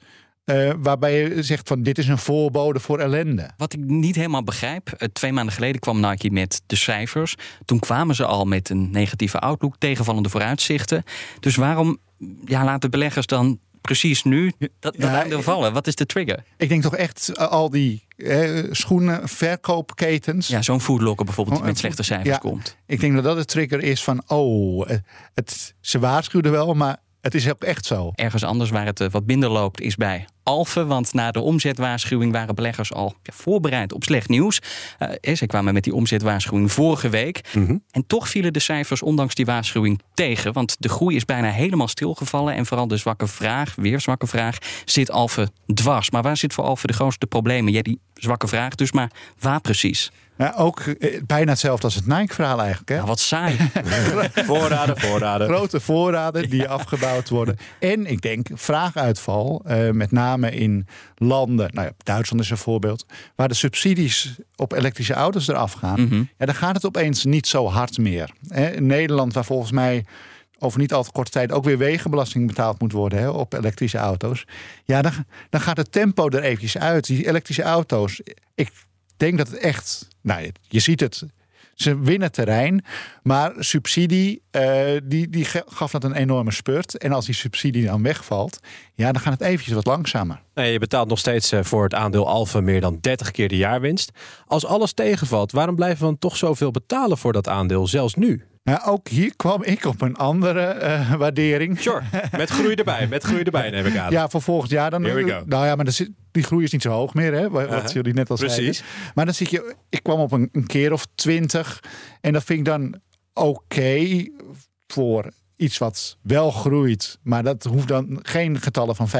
eh, 0.45 0.71
waarbij 0.77 1.19
je 1.29 1.43
zegt 1.43 1.67
van 1.67 1.83
dit 1.83 1.97
is 1.97 2.07
een 2.07 2.17
voorbode 2.17 2.79
voor 2.79 2.99
ellende. 2.99 3.49
Wat 3.57 3.73
ik 3.73 3.79
niet 3.79 4.15
helemaal 4.15 4.43
begrijp. 4.43 4.87
eh, 4.89 5.07
Twee 5.13 5.31
maanden 5.33 5.53
geleden 5.53 5.79
kwam 5.81 5.99
Nike 5.99 6.29
met 6.31 6.61
de 6.65 6.75
cijfers. 6.75 7.35
Toen 7.65 7.79
kwamen 7.79 8.15
ze 8.15 8.25
al 8.25 8.45
met 8.45 8.69
een 8.69 8.91
negatieve 8.91 9.39
outlook, 9.39 9.75
tegenvallende 9.77 10.29
vooruitzichten. 10.29 11.03
Dus 11.39 11.55
waarom 11.55 11.97
ja, 12.45 12.63
laten 12.63 12.91
beleggers 12.91 13.25
dan 13.25 13.59
precies 13.81 14.23
nu 14.23 14.51
dat, 14.59 14.71
dat 14.79 14.95
Ja, 14.97 15.21
aandeel 15.21 15.41
vallen? 15.41 15.73
Wat 15.73 15.87
is 15.87 15.95
de 15.95 16.05
trigger? 16.05 16.43
Ik 16.57 16.69
denk 16.69 16.81
toch 16.81 16.95
echt 16.95 17.29
eh, 17.29 17.47
al 17.47 17.69
die 17.69 18.03
eh, 18.17 18.63
schoenen, 18.71 19.29
verkoopketens. 19.29 20.47
Ja, 20.47 20.61
zo'n 20.61 20.81
foodlocker 20.81 21.25
bijvoorbeeld 21.25 21.55
die 21.55 21.65
Oh, 21.65 21.71
met 21.71 21.79
slechte 21.79 22.03
cijfers 22.03 22.29
ja. 22.29 22.37
komt. 22.37 22.77
Ik 22.85 22.99
denk 22.99 23.13
dat 23.13 23.23
dat 23.23 23.37
de 23.37 23.45
trigger 23.45 23.83
is 23.83 24.03
van 24.03 24.23
oh, 24.27 24.89
het, 25.33 25.75
ze 25.81 25.99
waarschuwden 25.99 26.51
wel, 26.51 26.73
maar 26.73 26.97
het 27.25 27.35
is 27.35 27.49
ook 27.49 27.63
echt 27.63 27.85
zo. 27.85 28.11
Ergens 28.15 28.43
anders 28.43 28.69
waar 28.69 28.85
het 28.85 28.99
eh, 28.99 29.09
wat 29.09 29.25
minder 29.25 29.49
loopt 29.49 29.81
is 29.81 29.95
bij 29.95 30.25
Alphen. 30.43 30.87
Want 30.87 31.13
na 31.13 31.31
de 31.31 31.39
omzetwaarschuwing 31.39 32.31
waren 32.31 32.55
beleggers 32.55 32.93
al 32.93 33.15
ja, 33.23 33.33
voorbereid 33.33 33.93
op 33.93 34.03
slecht 34.03 34.29
nieuws. 34.29 34.61
Eh, 34.97 35.35
ze 35.35 35.45
kwamen 35.45 35.73
met 35.73 35.83
die 35.83 35.93
omzetwaarschuwing 35.93 36.71
vorige 36.71 37.09
week. 37.09 37.41
En 37.91 38.07
toch 38.07 38.29
vielen 38.29 38.53
de 38.53 38.59
cijfers 38.59 39.01
ondanks 39.01 39.35
die 39.35 39.45
waarschuwing 39.45 40.01
tegen. 40.13 40.53
Want 40.53 40.75
de 40.79 40.89
groei 40.89 41.15
is 41.15 41.25
bijna 41.25 41.49
helemaal 41.49 41.87
stilgevallen. 41.87 42.53
En 42.53 42.65
vooral 42.65 42.87
de 42.87 42.97
zwakke 42.97 43.27
vraag, 43.27 43.75
weer 43.75 44.01
zwakke 44.01 44.27
vraag, 44.27 44.57
zit 44.85 45.11
Alphen 45.11 45.49
dwars. 45.73 46.11
Maar 46.11 46.21
waar 46.21 46.37
zit 46.37 46.53
voor 46.53 46.63
Alphen 46.63 46.87
de 46.87 46.93
grootste 46.93 47.27
problemen? 47.27 47.73
Ja, 47.73 47.81
die 47.81 47.99
zwakke 48.13 48.47
vraag 48.47 48.75
dus, 48.75 48.91
maar 48.91 49.11
waar 49.39 49.61
precies? 49.61 50.11
Ja, 50.37 50.53
ook 50.57 50.79
eh, 50.79 51.21
bijna 51.25 51.51
hetzelfde 51.51 51.83
als 51.83 51.95
het 51.95 52.07
Nike-verhaal 52.07 52.59
eigenlijk. 52.59 52.89
Hè? 52.89 52.95
Nou, 52.95 53.07
wat 53.07 53.19
saai. 53.19 53.57
Voorraden, 54.33 54.99
voorraden. 54.99 55.47
Grote 55.47 55.79
voorraden 55.79 56.49
die 56.49 56.67
afgebouwd 56.67 57.29
worden. 57.29 57.57
En 57.79 58.05
ik 58.05 58.21
denk 58.21 58.47
vraaguitval, 58.53 59.61
eh, 59.65 59.89
met 59.89 60.11
name 60.11 60.51
in 60.51 60.87
landen, 61.15 61.69
nou 61.73 61.87
ja, 61.87 61.93
Duitsland 61.97 62.43
is 62.43 62.49
een 62.49 62.57
voorbeeld, 62.57 63.05
waar 63.35 63.47
de 63.47 63.53
subsidies 63.53 64.35
op 64.55 64.73
elektrische 64.73 65.13
auto's 65.13 65.47
eraf 65.47 65.73
gaan. 65.73 66.01
Mhm. 66.01 66.23
Ja, 66.37 66.45
dan 66.45 66.55
gaat 66.55 66.75
het 66.75 66.85
opeens 66.85 67.25
niet 67.25 67.47
zo 67.47 67.67
hard 67.67 67.97
meer. 67.97 68.29
Hè, 68.47 68.69
In 68.69 68.85
Nederland, 68.85 69.33
waar 69.33 69.45
volgens 69.45 69.71
mij 69.71 70.05
over 70.59 70.79
niet 70.79 70.93
al 70.93 71.03
te 71.03 71.11
korte 71.11 71.31
tijd 71.31 71.51
ook 71.51 71.63
weer 71.63 71.77
wegenbelasting 71.77 72.47
betaald 72.47 72.79
moet 72.79 72.91
worden 72.91 73.19
hè, 73.19 73.29
op 73.29 73.53
elektrische 73.53 73.97
auto's. 73.97 74.45
Ja, 74.83 75.01
dan, 75.01 75.11
dan 75.49 75.61
gaat 75.61 75.77
het 75.77 75.91
tempo 75.91 76.29
er 76.29 76.43
eventjes 76.43 76.77
uit. 76.77 77.05
Die 77.05 77.27
elektrische 77.27 77.63
auto's, 77.63 78.21
ik 78.55 78.71
denk 79.17 79.37
dat 79.37 79.47
het 79.47 79.57
echt, 79.57 80.07
nou 80.25 80.51
je 80.61 80.79
ziet 80.79 80.99
het, 80.99 81.23
ze 81.75 81.99
winnen 81.99 82.31
terrein. 82.31 82.85
Maar 83.23 83.53
subsidie, 83.57 84.41
eh, 84.51 84.87
die, 85.03 85.29
die 85.29 85.45
gaf 85.65 85.91
dat 85.91 86.03
een 86.03 86.15
enorme 86.15 86.51
spurt. 86.51 86.97
En 86.97 87.11
als 87.11 87.25
die 87.25 87.35
subsidie 87.35 87.85
dan 87.85 88.03
wegvalt, 88.03 88.59
ja, 88.93 89.11
dan 89.11 89.21
gaat 89.21 89.33
het 89.33 89.41
eventjes 89.41 89.73
wat 89.73 89.85
langzamer. 89.85 90.41
Nee, 90.53 90.71
je 90.71 90.79
betaalt 90.79 91.09
nog 91.09 91.19
steeds 91.19 91.51
eh, 91.51 91.63
voor 91.63 91.83
het 91.83 91.93
aandeel 91.93 92.27
Alfa 92.27 92.61
meer 92.61 92.81
dan 92.81 92.97
30 93.01 93.31
keer 93.31 93.47
de 93.47 93.57
jaarwinst. 93.57 94.11
Als 94.45 94.65
alles 94.65 94.93
tegenvalt, 94.93 95.51
waarom 95.51 95.75
blijven 95.75 95.99
we 95.99 96.05
dan 96.05 96.17
toch 96.17 96.37
zoveel 96.37 96.71
betalen 96.71 97.17
voor 97.17 97.33
dat 97.33 97.47
aandeel, 97.47 97.87
zelfs 97.87 98.15
nu? 98.15 98.43
Nou, 98.65 98.81
ook 98.85 99.07
hier 99.07 99.35
kwam 99.35 99.63
ik 99.63 99.85
op 99.85 100.01
een 100.01 100.15
andere 100.15 100.61
eh, 100.61 101.13
waardering. 101.13 101.79
Sure, 101.79 102.01
met 102.37 102.49
groei 102.49 102.73
erbij, 102.75 103.07
met 103.07 103.23
groei 103.23 103.43
erbij 103.43 103.69
neem 103.69 103.85
ik 103.85 103.97
aan. 103.97 104.11
Ja, 104.11 104.29
voor 104.29 104.41
volgend 104.41 104.71
jaar 104.71 104.89
dan. 104.89 105.03
Here 105.03 105.23
we 105.23 105.31
go. 105.31 105.43
Nou 105.45 105.65
ja, 105.65 105.75
maar 105.75 105.91
zit- 105.91 106.11
die 106.31 106.43
groei 106.43 106.63
is 106.63 106.71
niet 106.71 106.81
zo 106.81 106.89
hoog 106.91 107.13
meer, 107.13 107.33
hè? 107.33 107.49
Wat 107.49 107.63
Uh-huh. 107.65 107.87
jullie 107.87 108.13
net 108.13 108.29
al 108.29 108.35
Precies. 108.35 108.55
zeiden. 108.77 108.81
Maar 109.15 109.25
dan 109.25 109.33
zit 109.33 109.49
je, 109.49 109.75
ik 109.89 110.03
kwam 110.03 110.19
op 110.19 110.31
een, 110.31 110.49
een 110.51 110.65
keer 110.67 110.91
of 110.93 111.05
twintig. 111.15 111.79
En 112.21 112.33
dat 112.33 112.43
vind 112.43 112.59
ik 112.59 112.65
dan 112.65 112.99
oké 113.33 114.25
voor 114.87 115.31
iets 115.55 115.77
wat 115.77 116.17
wel 116.21 116.51
groeit. 116.51 117.17
Maar 117.23 117.43
dat 117.43 117.63
hoeft 117.63 117.87
dan 117.87 118.19
geen 118.21 118.61
getallen 118.61 118.95
van 118.95 119.07
50% 119.09 119.11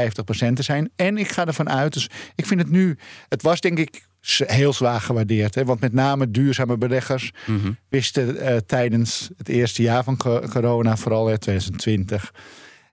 te 0.53 0.63
zijn. 0.63 0.91
En 0.95 1.17
ik 1.17 1.31
ga 1.31 1.45
ervan 1.45 1.69
uit, 1.69 1.93
dus 1.93 2.10
ik 2.36 2.45
vind 2.45 2.60
het 2.60 2.69
nu, 2.69 2.97
het 3.29 3.41
was 3.41 3.60
denk 3.62 3.77
ik 3.79 4.05
heel 4.45 4.73
zwaar 4.73 5.01
gewaardeerd. 5.01 5.55
Hè? 5.55 5.65
Want 5.65 5.79
met 5.79 5.93
name 5.93 6.31
duurzame 6.31 6.77
beleggers 6.77 7.31
Mhm. 7.45 7.71
wisten 7.89 8.38
eh, 8.38 8.57
tijdens 8.57 9.29
het 9.38 9.49
eerste 9.49 9.81
jaar 9.81 10.03
van 10.03 10.17
co- 10.17 10.39
corona, 10.49 10.97
vooral 10.97 11.29
in 11.29 11.38
2020, 11.38 12.33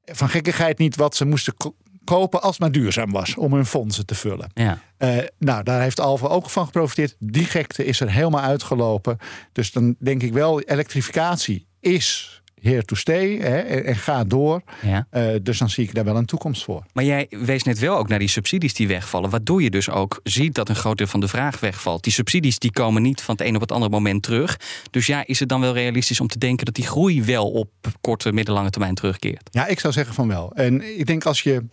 van 0.05 0.29
gekkigheid 0.29 0.79
niet 0.79 0.97
wat 0.97 1.17
ze 1.17 1.25
moesten 1.25 1.57
ko- 1.57 1.75
kopen 2.05 2.41
als 2.43 2.51
het 2.51 2.61
maar 2.61 2.73
duurzaam 2.73 3.11
was 3.13 3.35
om 3.37 3.53
hun 3.53 3.67
fondsen 3.67 4.07
te 4.07 4.15
vullen. 4.15 4.51
Ja. 4.55 4.79
Eh, 4.97 5.17
nou, 5.39 5.63
daar 5.63 5.81
heeft 5.81 6.01
Alfa 6.01 6.27
ook 6.27 6.51
van 6.51 6.65
geprofiteerd. 6.67 7.17
Die 7.19 7.45
gekte 7.45 7.85
is 7.85 8.01
er 8.01 8.11
helemaal 8.11 8.41
uitgelopen. 8.43 9.19
Dus 9.53 9.73
dan 9.73 9.97
denk 9.99 10.23
ik 10.23 10.33
wel, 10.33 10.61
elektrificatie 10.61 11.67
is 11.81 12.42
here 12.63 12.85
to 12.85 12.95
stay 12.95 13.37
hè, 13.37 13.59
en, 13.59 13.85
en 13.85 13.97
gaat 13.97 14.31
door. 14.31 14.63
Ja. 14.83 15.07
Eh, 15.11 15.27
dus 15.43 15.59
dan 15.59 15.71
zie 15.71 15.85
ik 15.85 15.95
daar 15.95 16.05
wel 16.05 16.17
een 16.17 16.27
toekomst 16.27 16.65
voor. 16.65 16.85
Maar 16.93 17.05
jij 17.05 17.27
wees 17.31 17.63
net 17.63 17.79
wel 17.79 17.97
ook 17.97 18.09
naar 18.09 18.19
die 18.19 18.29
subsidies 18.29 18.75
die 18.75 18.89
wegvallen. 18.89 19.31
Waardoor 19.31 19.63
je 19.63 19.71
dus 19.71 19.91
ook 19.91 20.21
ziet 20.23 20.55
dat 20.55 20.69
een 20.69 20.77
groot 20.77 20.99
deel 20.99 21.07
van 21.07 21.21
de 21.21 21.29
vraag 21.29 21.61
wegvalt. 21.61 22.05
Die 22.05 22.13
subsidies 22.13 22.59
die 22.59 22.73
komen 22.73 23.03
niet 23.03 23.23
van 23.23 23.37
het 23.37 23.47
een 23.47 23.55
op 23.55 23.61
het 23.61 23.73
andere 23.73 23.91
moment 23.91 24.23
terug. 24.23 24.61
Dus 24.91 25.07
ja, 25.07 25.27
is 25.27 25.41
het 25.41 25.49
dan 25.49 25.61
wel 25.61 25.73
realistisch 25.73 26.21
om 26.21 26.29
te 26.29 26.39
denken 26.39 26.65
dat 26.65 26.75
die 26.75 26.87
groei 26.87 27.23
wel 27.23 27.51
op 27.51 27.71
korte, 28.01 28.33
middellange 28.33 28.71
termijn 28.71 28.95
terugkeert? 28.95 29.49
Ja, 29.51 29.67
ik 29.67 29.81
zou 29.81 29.93
zeggen 29.93 30.15
van 30.15 30.29
wel. 30.29 30.53
En 30.55 30.99
ik 30.99 31.07
denk 31.07 31.25
als 31.25 31.43
je 31.43 31.65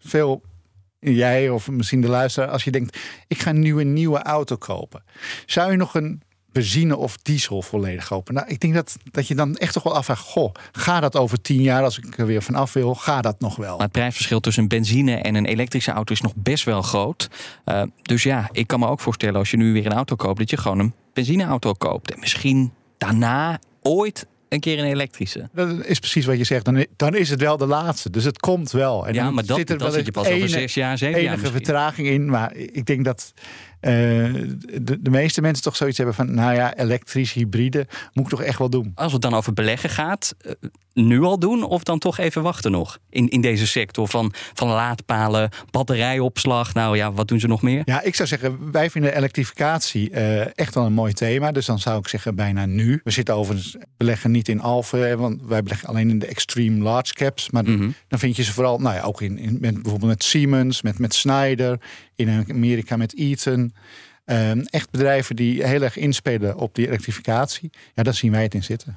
veel, 0.00 0.42
jij 0.98 1.48
of 1.48 1.70
misschien 1.70 2.00
de 2.00 2.08
luisteraar, 2.08 2.48
als 2.48 2.64
je 2.64 2.70
denkt, 2.70 2.98
ik 3.28 3.38
ga 3.38 3.52
nu 3.52 3.80
een 3.80 3.92
nieuwe 3.92 4.22
auto 4.22 4.56
kopen. 4.56 5.04
Zou 5.46 5.70
je 5.70 5.76
nog 5.76 5.94
een 5.94 6.22
benzine 6.54 6.96
of 6.96 7.16
diesel 7.16 7.62
volledig 7.62 8.08
kopen? 8.08 8.34
Nou, 8.34 8.46
ik 8.48 8.60
denk 8.60 8.74
dat, 8.74 8.96
dat 9.10 9.28
je 9.28 9.34
dan 9.34 9.56
echt 9.56 9.72
toch 9.72 9.82
wel 9.82 9.96
afvraagt, 9.96 10.22
goh, 10.22 10.54
gaat 10.72 11.02
dat 11.02 11.16
over 11.16 11.40
tien 11.40 11.62
jaar 11.62 11.82
als 11.82 11.98
ik 11.98 12.18
er 12.18 12.26
weer 12.26 12.42
vanaf 12.42 12.72
wil? 12.72 12.94
Gaat 12.94 13.22
dat 13.22 13.40
nog 13.40 13.56
wel? 13.56 13.72
Maar 13.72 13.84
het 13.84 13.92
prijsverschil 13.92 14.40
tussen 14.40 14.62
een 14.62 14.68
benzine 14.68 15.16
en 15.16 15.34
een 15.34 15.46
elektrische 15.46 15.90
auto 15.90 16.12
is 16.12 16.20
nog 16.20 16.32
best 16.36 16.64
wel 16.64 16.82
groot. 16.82 17.30
Eh, 17.64 17.82
dus 18.02 18.22
ja, 18.22 18.48
ik 18.52 18.66
kan 18.66 18.80
me 18.80 18.86
ook 18.86 19.00
voorstellen 19.00 19.38
als 19.38 19.50
je 19.50 19.56
nu 19.56 19.72
weer 19.72 19.86
een 19.86 19.92
auto 19.92 20.16
koopt, 20.16 20.38
dat 20.38 20.50
je 20.50 20.56
gewoon 20.56 20.78
een 20.78 20.92
benzineauto 21.12 21.72
koopt. 21.72 22.12
En 22.12 22.20
misschien 22.20 22.72
daarna 22.98 23.58
ooit 23.82 24.26
een 24.54 24.60
keer 24.60 24.78
een 24.78 24.84
elektrische. 24.84 25.48
Dat 25.52 25.84
is 25.84 25.98
precies 25.98 26.24
wat 26.24 26.38
je 26.38 26.44
zegt. 26.44 26.64
Dan, 26.64 26.86
dan 26.96 27.14
is 27.14 27.30
het 27.30 27.40
wel 27.40 27.56
de 27.56 27.66
laatste. 27.66 28.10
Dus 28.10 28.24
het 28.24 28.38
komt 28.38 28.70
wel. 28.70 29.06
En 29.06 29.14
Ja, 29.14 29.24
dan 29.24 29.34
maar 29.34 29.46
dat, 29.46 29.56
zit 29.56 29.70
er 29.70 29.78
dat 29.78 29.86
wel 29.86 29.96
zit 29.96 30.06
je 30.06 30.12
pas 30.12 30.28
over 30.28 30.48
zes 30.48 30.74
jaar, 30.74 30.98
zeven 30.98 31.22
jaar 31.22 31.32
enige 31.32 31.50
vertraging 31.52 32.08
in. 32.08 32.30
Maar 32.30 32.54
ik 32.56 32.86
denk 32.86 33.04
dat 33.04 33.32
de, 33.84 34.96
de 35.00 35.10
meeste 35.10 35.40
mensen 35.40 35.62
toch 35.64 35.76
zoiets 35.76 35.96
hebben 35.96 36.14
van... 36.14 36.34
nou 36.34 36.54
ja, 36.54 36.76
elektrisch, 36.76 37.32
hybride, 37.32 37.86
moet 38.12 38.24
ik 38.24 38.30
toch 38.30 38.42
echt 38.42 38.58
wel 38.58 38.70
doen. 38.70 38.92
Als 38.94 39.12
het 39.12 39.22
dan 39.22 39.34
over 39.34 39.52
beleggen 39.52 39.90
gaat, 39.90 40.34
eh, 40.40 40.52
nu 40.92 41.22
al 41.22 41.38
doen 41.38 41.62
of 41.62 41.82
dan 41.82 41.98
toch 41.98 42.18
even 42.18 42.42
wachten 42.42 42.70
nog? 42.70 42.98
In, 43.10 43.28
in 43.28 43.40
deze 43.40 43.66
sector 43.66 44.08
van, 44.08 44.32
van 44.54 44.68
laadpalen, 44.68 45.50
batterijopslag. 45.70 46.74
Nou 46.74 46.96
ja, 46.96 47.12
wat 47.12 47.28
doen 47.28 47.40
ze 47.40 47.46
nog 47.46 47.62
meer? 47.62 47.82
Ja, 47.84 48.02
ik 48.02 48.14
zou 48.14 48.28
zeggen, 48.28 48.70
wij 48.72 48.90
vinden 48.90 49.16
elektrificatie 49.16 50.10
eh, 50.10 50.58
echt 50.58 50.74
wel 50.74 50.84
een 50.84 50.92
mooi 50.92 51.12
thema. 51.12 51.52
Dus 51.52 51.66
dan 51.66 51.78
zou 51.78 51.98
ik 51.98 52.08
zeggen 52.08 52.34
bijna 52.34 52.66
nu. 52.66 53.00
We 53.04 53.10
zitten 53.10 53.34
overigens 53.34 53.76
beleggen 53.96 54.30
niet 54.30 54.48
in 54.48 54.60
Alpha, 54.60 55.16
want 55.16 55.42
wij 55.42 55.62
beleggen 55.62 55.88
alleen 55.88 56.10
in 56.10 56.18
de 56.18 56.26
extreme 56.26 56.82
large 56.82 57.12
caps. 57.12 57.50
Maar 57.50 57.62
Mhm. 57.64 57.90
dan 58.08 58.18
vind 58.18 58.36
je 58.36 58.42
ze 58.42 58.52
vooral, 58.52 58.78
nou 58.78 58.94
ja, 58.94 59.02
ook 59.02 59.20
in, 59.20 59.38
in 59.38 59.56
met, 59.60 59.72
bijvoorbeeld 59.82 60.10
met 60.10 60.24
Siemens, 60.24 60.82
met, 60.82 60.98
met 60.98 61.14
Schneider, 61.14 61.78
in 62.16 62.44
Amerika 62.48 62.96
met 62.96 63.14
Eaton. 63.14 63.74
Ehm, 64.24 64.60
echt 64.60 64.90
bedrijven 64.90 65.36
die 65.36 65.66
heel 65.66 65.82
erg 65.82 65.96
inspelen 65.96 66.56
op 66.56 66.74
die 66.74 66.86
elektrificatie. 66.86 67.70
Ja, 67.94 68.02
daar 68.02 68.14
zien 68.14 68.32
wij 68.32 68.42
het 68.42 68.54
in 68.54 68.64
zitten. 68.64 68.92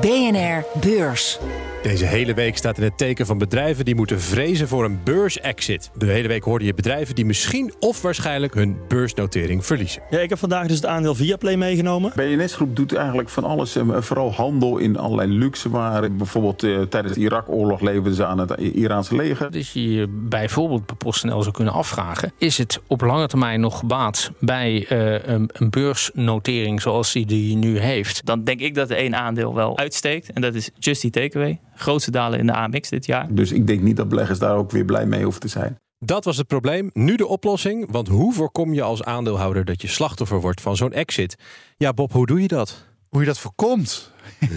BNR 0.00 0.64
Beurs. 0.80 1.38
Deze 1.82 2.04
hele 2.04 2.34
week 2.34 2.56
staat 2.56 2.78
in 2.78 2.84
het 2.84 2.98
teken 2.98 3.26
van 3.26 3.38
bedrijven 3.38 3.84
die 3.84 3.94
moeten 3.94 4.20
vrezen 4.20 4.68
voor 4.68 4.84
een 4.84 5.00
beursexit. 5.04 5.90
De 5.96 6.06
hele 6.06 6.28
week 6.28 6.42
hoorde 6.42 6.64
je 6.64 6.74
bedrijven 6.74 7.14
die 7.14 7.24
misschien 7.24 7.74
of 7.80 8.02
waarschijnlijk 8.02 8.54
hun 8.54 8.76
beursnotering 8.88 9.66
verliezen. 9.66 10.02
Ja, 10.10 10.18
ik 10.18 10.28
heb 10.28 10.38
vandaag 10.38 10.66
dus 10.66 10.76
het 10.76 10.86
aandeel 10.86 11.14
Viaplay 11.14 11.56
meegenomen. 11.56 12.12
BNS 12.14 12.54
Groep 12.54 12.76
doet 12.76 12.94
eigenlijk 12.94 13.28
van 13.28 13.44
alles, 13.44 13.76
eh, 13.76 13.84
vooral 14.00 14.32
handel 14.32 14.78
in 14.78 14.96
allerlei 14.96 15.30
luxewaren. 15.30 16.16
Bijvoorbeeld 16.16 16.62
eh, 16.62 16.80
tijdens 16.80 17.14
de 17.14 17.20
Irak-oorlog 17.20 17.80
leverden 17.80 18.14
ze 18.14 18.26
aan 18.26 18.38
het 18.38 18.58
Iraanse 18.58 19.16
leger. 19.16 19.50
Dus 19.50 19.72
je 19.72 19.92
je 19.92 20.06
bijvoorbeeld 20.08 20.86
bij 20.86 20.96
PostNL 20.96 21.42
zou 21.42 21.54
kunnen 21.54 21.72
afvragen... 21.72 22.32
is 22.38 22.58
het 22.58 22.80
op 22.86 23.00
lange 23.00 23.26
termijn 23.26 23.60
nog 23.60 23.78
gebaat 23.78 24.30
bij 24.38 24.86
eh, 24.88 25.34
een, 25.34 25.50
een 25.52 25.70
beursnotering 25.70 26.82
zoals 26.82 27.12
die 27.12 27.26
die 27.26 27.56
nu 27.56 27.78
heeft? 27.78 28.26
Dan 28.26 28.44
denk 28.44 28.60
ik 28.60 28.74
dat 28.74 28.90
er 28.90 28.96
één 28.96 29.14
aandeel 29.14 29.54
wel 29.54 29.78
uitsteekt. 29.84 30.32
En 30.32 30.40
dat 30.40 30.54
is 30.54 30.70
Just 30.78 31.04
Eat 31.04 31.12
Takeaway. 31.12 31.60
Grootste 31.74 32.10
dalen 32.10 32.38
in 32.38 32.46
de 32.46 32.52
AMX 32.52 32.88
dit 32.88 33.06
jaar. 33.06 33.34
Dus 33.34 33.52
ik 33.52 33.66
denk 33.66 33.80
niet 33.80 33.96
dat 33.96 34.08
beleggers 34.08 34.38
daar 34.38 34.56
ook 34.56 34.70
weer 34.70 34.84
blij 34.84 35.06
mee 35.06 35.22
hoeven 35.22 35.40
te 35.40 35.48
zijn. 35.48 35.78
Dat 35.98 36.24
was 36.24 36.36
het 36.36 36.46
probleem. 36.46 36.90
Nu 36.92 37.16
de 37.16 37.26
oplossing. 37.26 37.90
Want 37.90 38.08
hoe 38.08 38.32
voorkom 38.32 38.74
je 38.74 38.82
als 38.82 39.02
aandeelhouder 39.02 39.64
dat 39.64 39.82
je 39.82 39.88
slachtoffer 39.88 40.40
wordt 40.40 40.60
van 40.60 40.76
zo'n 40.76 40.92
exit? 40.92 41.36
Ja, 41.76 41.92
Bob, 41.92 42.12
hoe 42.12 42.26
doe 42.26 42.42
je 42.42 42.48
dat? 42.48 42.93
Hoe 43.14 43.22
je 43.22 43.28
dat 43.28 43.38
voorkomt? 43.38 44.12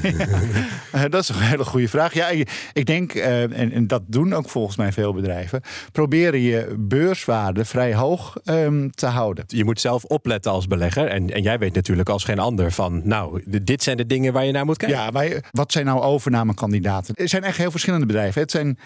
Eh, 0.91 1.03
dat 1.09 1.21
is 1.21 1.29
een 1.29 1.41
hele 1.41 1.65
goede 1.65 1.87
vraag. 1.87 2.13
Ja, 2.13 2.29
ik, 2.73 2.85
denk, 2.85 3.13
eh, 3.13 3.41
en, 3.41 3.71
en 3.71 3.87
dat 3.87 4.01
doen 4.07 4.33
ook 4.33 4.49
volgens 4.49 4.75
mij 4.75 4.91
veel 4.91 5.13
bedrijven, 5.13 5.61
proberen 5.91 6.39
je 6.39 6.75
beurswaarde 6.79 7.65
vrij 7.65 7.95
hoog 7.95 8.37
ehm, 8.43 8.89
te 8.89 9.05
houden. 9.05 9.43
Je 9.47 9.63
moet 9.63 9.81
zelf 9.81 10.03
opletten 10.03 10.51
als 10.51 10.67
belegger. 10.67 11.07
En, 11.07 11.33
en 11.33 11.41
jij 11.41 11.59
weet 11.59 11.73
natuurlijk 11.73 12.09
als 12.09 12.23
geen 12.23 12.39
ander 12.39 12.71
van... 12.71 13.01
nou, 13.03 13.43
dit 13.61 13.83
zijn 13.83 13.97
de 13.97 14.05
dingen 14.05 14.33
waar 14.33 14.45
je 14.45 14.51
naar 14.51 14.65
moet 14.65 14.77
kijken. 14.77 14.97
Ja, 14.97 15.11
maar 15.11 15.49
wat 15.51 15.71
zijn 15.71 15.85
nou 15.85 16.01
overnamekandidaten? 16.01 17.15
Er 17.15 17.29
zijn 17.29 17.43
echt 17.43 17.57
heel 17.57 17.71
verschillende 17.71 18.05
bedrijven. 18.05 18.41
Het 18.41 18.51
zijn 18.51 18.79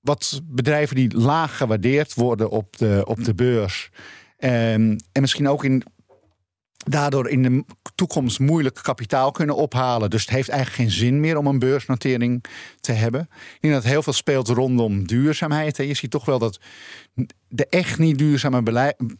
wat 0.00 0.40
bedrijven 0.44 0.96
die 0.96 1.16
laag 1.16 1.56
gewaardeerd 1.56 2.14
worden 2.14 2.50
op 2.50 2.76
de, 2.76 3.02
op 3.04 3.24
de 3.24 3.34
beurs. 3.34 3.90
Ehm, 4.38 4.96
en 5.12 5.20
misschien 5.20 5.48
ook 5.48 5.64
in, 5.64 5.82
daardoor 6.88 7.28
in 7.28 7.42
de 7.42 7.64
toekomst 7.94 8.38
moeilijk 8.38 8.80
kapitaal 8.82 9.30
kunnen 9.30 9.56
ophalen. 9.56 10.10
Dus 10.10 10.20
het 10.20 10.30
heeft 10.30 10.48
eigenlijk 10.48 10.80
geen 10.80 10.98
zin 10.98 11.20
meer 11.20 11.36
om 11.36 11.46
een 11.46 11.58
beursnotering 11.58 12.44
te 12.80 12.92
hebben. 12.92 13.20
Ik 13.30 13.58
denk 13.60 13.74
dat 13.74 13.84
heel 13.84 14.02
veel 14.02 14.12
speelt 14.12 14.48
rondom 14.48 15.06
duurzaamheid. 15.06 15.76
Je 15.76 15.94
ziet 15.94 16.10
toch 16.10 16.24
wel 16.24 16.38
dat 16.38 16.60
de 17.48 17.66
echt 17.66 17.98
niet 17.98 18.18
duurzame 18.18 18.62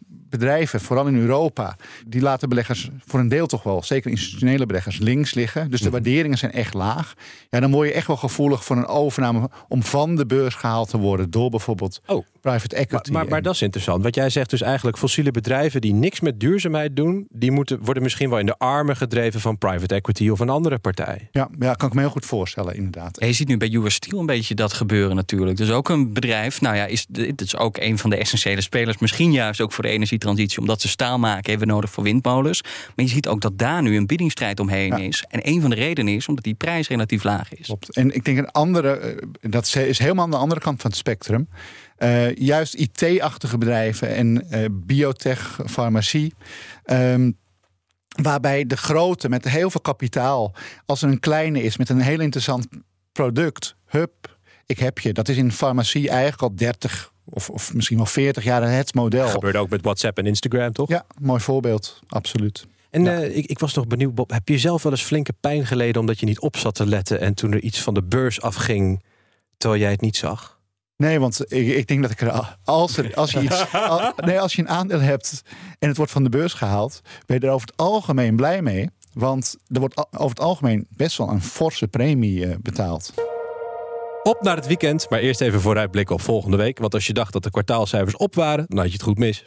bedrijven, 0.08 0.80
vooral 0.80 1.06
in 1.06 1.16
Europa, 1.16 1.76
die 2.06 2.20
laten 2.20 2.48
beleggers 2.48 2.88
voor 3.06 3.20
een 3.20 3.28
deel 3.28 3.46
toch 3.46 3.62
wel, 3.62 3.82
zeker 3.82 4.10
institutionele 4.10 4.66
beleggers, 4.66 4.98
links 4.98 5.34
liggen. 5.34 5.70
Dus 5.70 5.80
de 5.80 5.90
waarderingen 5.90 6.38
zijn 6.38 6.52
echt 6.52 6.74
laag. 6.74 7.14
Ja, 7.50 7.60
dan 7.60 7.70
word 7.70 7.88
je 7.88 7.94
echt 7.94 8.06
wel 8.06 8.16
gevoelig 8.16 8.64
voor 8.64 8.76
een 8.76 8.86
overname 8.86 9.50
om 9.68 9.82
van 9.82 10.16
de 10.16 10.26
beurs 10.26 10.54
gehaald 10.54 10.90
te 10.90 10.98
worden 10.98 11.30
door 11.30 11.50
bijvoorbeeld 11.50 12.00
Oh. 12.06 12.26
Private 12.50 12.74
Maar, 12.74 12.84
equity. 12.84 13.10
maar, 13.10 13.28
maar 13.28 13.42
dat 13.42 13.54
is 13.54 13.62
interessant. 13.62 14.02
Want 14.02 14.14
jij 14.14 14.30
zegt 14.30 14.50
dus 14.50 14.60
eigenlijk 14.62 14.98
fossiele 14.98 15.30
bedrijven 15.30 15.80
die 15.80 15.94
niks 15.94 16.20
met 16.20 16.40
duurzaamheid 16.40 16.96
doen... 16.96 17.26
die 17.30 17.50
moeten, 17.50 17.78
worden 17.82 18.02
misschien 18.02 18.30
wel 18.30 18.38
in 18.38 18.46
de 18.46 18.58
armen 18.58 18.96
gedreven 18.96 19.40
van 19.40 19.58
private 19.58 19.94
equity 19.94 20.28
of 20.28 20.40
een 20.40 20.48
andere 20.48 20.78
partij. 20.78 21.28
ja, 21.32 21.48
ja, 21.58 21.74
kan 21.74 21.88
ik 21.88 21.94
me 21.94 22.00
heel 22.00 22.10
goed 22.10 22.26
voorstellen, 22.26 22.74
inderdaad. 22.74 23.24
Je 23.24 23.32
ziet 23.32 23.48
nu 23.48 23.56
bij 23.56 23.74
US 23.74 23.94
Steel 23.94 24.18
een 24.20 24.26
beetje 24.26 24.54
dat 24.54 24.72
gebeuren 24.72 25.16
natuurlijk. 25.16 25.56
Dus 25.56 25.70
ook 25.70 25.88
een 25.88 26.12
bedrijf, 26.12 26.60
nou 26.60 26.76
ja, 26.76 26.84
is, 26.86 27.06
dit 27.08 27.40
is 27.40 27.56
ook 27.56 27.76
een 27.76 27.98
van 27.98 28.10
de 28.10 28.16
essentiële 28.16 28.60
spelers. 28.60 28.98
Misschien 28.98 29.32
juist 29.32 29.60
ook 29.60 29.72
voor 29.72 29.84
de 29.84 29.90
energietransitie, 29.90 30.58
omdat 30.58 30.80
ze 30.80 30.88
staal 30.88 31.18
maken 31.18 31.50
hebben 31.50 31.68
we 31.68 31.74
nodig 31.74 31.90
voor 31.90 32.04
windmolens. 32.04 32.62
Maar 32.62 33.04
je 33.04 33.10
ziet 33.10 33.28
ook 33.28 33.40
dat 33.40 33.58
daar 33.58 33.82
nu 33.82 33.96
een 33.96 34.06
biedingsstrijd 34.06 34.60
omheen 34.60 34.86
Ja. 34.88 34.96
is. 34.96 35.24
En 35.28 35.40
een 35.48 35.60
van 35.60 35.70
de 35.70 35.76
redenen 35.76 36.14
is 36.14 36.28
omdat 36.28 36.44
die 36.44 36.54
prijs 36.54 36.88
relatief 36.88 37.22
laag 37.24 37.54
is. 37.54 37.66
Klopt. 37.66 37.94
En 37.96 38.14
ik 38.14 38.24
denk 38.24 38.38
een 38.38 38.50
andere, 38.50 38.90
eh, 38.90 39.22
dat 39.40 39.74
is 39.76 39.98
helemaal 39.98 40.24
aan 40.24 40.30
de 40.30 40.36
andere 40.36 40.60
kant 40.60 40.80
van 40.80 40.90
het 40.90 40.98
spectrum. 40.98 41.48
Eh, 41.98 42.34
juist 42.34 42.74
IT-achtige 42.74 43.58
bedrijven 43.58 44.14
en 44.14 44.50
eh, 44.50 44.64
biotech, 44.70 45.60
farmacie. 45.66 46.34
ehm, 46.84 47.30
waarbij 48.22 48.66
de 48.66 48.76
grote 48.76 49.28
met 49.28 49.48
heel 49.48 49.70
veel 49.70 49.80
kapitaal, 49.80 50.54
als 50.86 51.02
er 51.02 51.08
een 51.08 51.20
kleine 51.20 51.62
is 51.62 51.76
met 51.76 51.88
een 51.88 52.00
heel 52.00 52.20
interessant 52.20 52.68
product, 53.12 53.76
hup, 53.86 54.38
ik 54.66 54.78
heb 54.78 54.98
je. 54.98 55.12
Dat 55.12 55.28
is 55.28 55.36
in 55.36 55.52
farmacie 55.52 56.08
eigenlijk 56.08 56.42
al 56.42 56.54
30 56.54 57.12
of, 57.24 57.50
of 57.50 57.74
misschien 57.74 57.96
wel 57.96 58.06
40 58.06 58.44
jaar 58.44 58.72
het 58.72 58.94
model. 58.94 59.22
Dat 59.22 59.30
gebeurt 59.30 59.56
ook 59.56 59.68
met 59.68 59.82
WhatsApp 59.82 60.18
en 60.18 60.26
Instagram, 60.26 60.72
toch? 60.72 60.88
Ja, 60.88 61.06
mooi 61.20 61.40
voorbeeld, 61.40 62.00
absoluut. 62.08 62.66
En 62.90 63.06
eh, 63.06 63.36
ik, 63.36 63.46
ik 63.46 63.58
was 63.58 63.74
nog 63.74 63.86
benieuwd, 63.86 64.14
Bob, 64.14 64.30
heb 64.30 64.48
je 64.48 64.58
zelf 64.58 64.82
wel 64.82 64.92
eens 64.92 65.02
flinke 65.02 65.32
pijn 65.40 65.66
geleden 65.66 66.00
omdat 66.00 66.20
je 66.20 66.26
niet 66.26 66.40
op 66.40 66.56
zat 66.56 66.74
te 66.74 66.86
letten 66.86 67.20
en 67.20 67.34
toen 67.34 67.52
er 67.52 67.60
iets 67.60 67.80
van 67.80 67.94
de 67.94 68.02
beurs 68.02 68.40
afging 68.40 69.02
terwijl 69.56 69.80
jij 69.80 69.90
het 69.90 70.00
niet 70.00 70.16
zag? 70.16 70.57
Nee, 70.98 71.20
want 71.20 71.52
ik, 71.52 71.68
ik 71.68 71.86
denk 71.86 72.02
dat 72.02 72.10
ik 72.10 72.20
er 72.20 72.30
al- 72.30 72.46
als, 72.64 72.96
er, 72.96 73.14
als, 73.14 73.30
je 73.30 73.40
iets, 73.40 73.72
al- 73.88 74.12
nee, 74.16 74.40
als 74.40 74.54
je 74.54 74.62
een 74.62 74.68
aandeel 74.68 75.00
hebt 75.00 75.42
en 75.78 75.88
het 75.88 75.96
wordt 75.96 76.12
van 76.12 76.22
de 76.22 76.28
beurs 76.28 76.52
gehaald, 76.52 77.00
ben 77.26 77.40
je 77.40 77.46
er 77.46 77.52
over 77.52 77.66
het 77.68 77.76
algemeen 77.76 78.36
blij 78.36 78.62
mee. 78.62 78.90
Want 79.12 79.56
er 79.72 79.80
wordt 79.80 79.96
over 80.10 80.28
het 80.28 80.40
algemeen 80.40 80.86
best 80.90 81.16
wel 81.18 81.28
een 81.28 81.42
forse 81.42 81.88
premie 81.88 82.46
eh, 82.46 82.56
betaald. 82.62 83.12
Op 84.22 84.40
naar 84.42 84.56
het 84.56 84.66
weekend, 84.66 85.10
maar 85.10 85.18
eerst 85.20 85.40
even 85.40 85.60
vooruitblikken 85.60 86.14
op 86.14 86.20
volgende 86.20 86.56
week. 86.56 86.78
Want 86.78 86.94
als 86.94 87.06
je 87.06 87.12
dacht 87.12 87.32
dat 87.32 87.42
de 87.42 87.50
kwartaalcijfers 87.50 88.16
op 88.16 88.34
waren, 88.34 88.64
dan 88.68 88.78
had 88.78 88.86
je 88.86 88.92
het 88.92 89.02
goed 89.02 89.18
mis. 89.18 89.44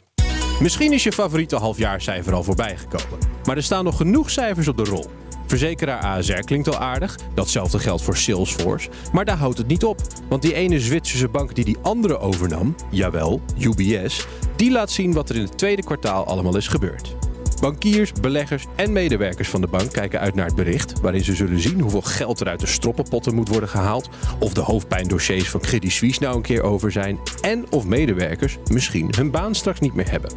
Misschien 0.60 0.94
is 0.94 1.04
je 1.04 1.12
favoriete 1.12 1.56
halfjaarcijfer 1.56 2.34
al 2.34 2.44
voorbij 2.44 2.78
gekomen. 2.78 3.20
Maar 3.46 3.56
er 3.58 3.64
staan 3.64 3.84
nog 3.84 3.98
genoeg 3.98 4.30
cijfers 4.30 4.68
op 4.68 4.78
de 4.78 4.84
rol. 4.84 5.10
Verzekeraar 5.52 6.00
ASR 6.00 6.40
klinkt 6.40 6.68
al 6.68 6.78
aardig. 6.78 7.18
Datzelfde 7.34 7.80
geldt 7.80 8.02
voor 8.02 8.18
Salesforce. 8.18 8.90
Maar 9.12 9.26
daar 9.26 9.38
houdt 9.38 9.58
het 9.58 9.68
niet 9.68 9.84
op. 9.84 10.02
Want 10.30 10.42
die 10.42 10.54
ene 10.54 10.80
Zwitserse 10.80 11.28
bank 11.28 11.56
die 11.56 11.66
die 11.66 11.78
andere 11.82 12.20
overnam, 12.20 12.76
jawel, 12.90 13.42
UBS, 13.60 14.28
die 14.56 14.72
laat 14.72 14.92
zien 14.92 15.14
wat 15.14 15.30
er 15.30 15.36
in 15.36 15.42
het 15.42 15.58
tweede 15.58 15.84
kwartaal 15.84 16.26
allemaal 16.26 16.58
is 16.58 16.68
gebeurd. 16.68 17.16
Bankiers, 17.62 18.12
beleggers 18.22 18.66
en 18.76 18.92
medewerkers 18.92 19.50
van 19.50 19.62
de 19.62 19.68
bank 19.68 19.92
kijken 19.92 20.20
uit 20.20 20.36
naar 20.36 20.46
het 20.46 20.56
bericht, 20.56 21.00
waarin 21.00 21.24
ze 21.24 21.36
zullen 21.36 21.60
zien 21.60 21.80
hoeveel 21.80 22.02
geld 22.02 22.40
er 22.40 22.48
uit 22.48 22.60
de 22.60 22.68
stroppenpotten 22.68 23.36
moet 23.36 23.50
worden 23.50 23.70
gehaald, 23.70 24.10
of 24.40 24.54
de 24.54 24.62
hoofdpijndossiers 24.62 25.50
van 25.50 25.60
Credit 25.60 25.92
Suisse 25.92 26.24
nou 26.24 26.36
een 26.36 26.42
keer 26.42 26.64
over 26.64 26.92
zijn, 26.92 27.20
en 27.42 27.66
of 27.72 27.86
medewerkers 27.86 28.58
misschien 28.70 29.14
hun 29.18 29.32
baan 29.32 29.56
straks 29.56 29.80
niet 29.80 29.94
meer 29.94 30.12
hebben. 30.12 30.32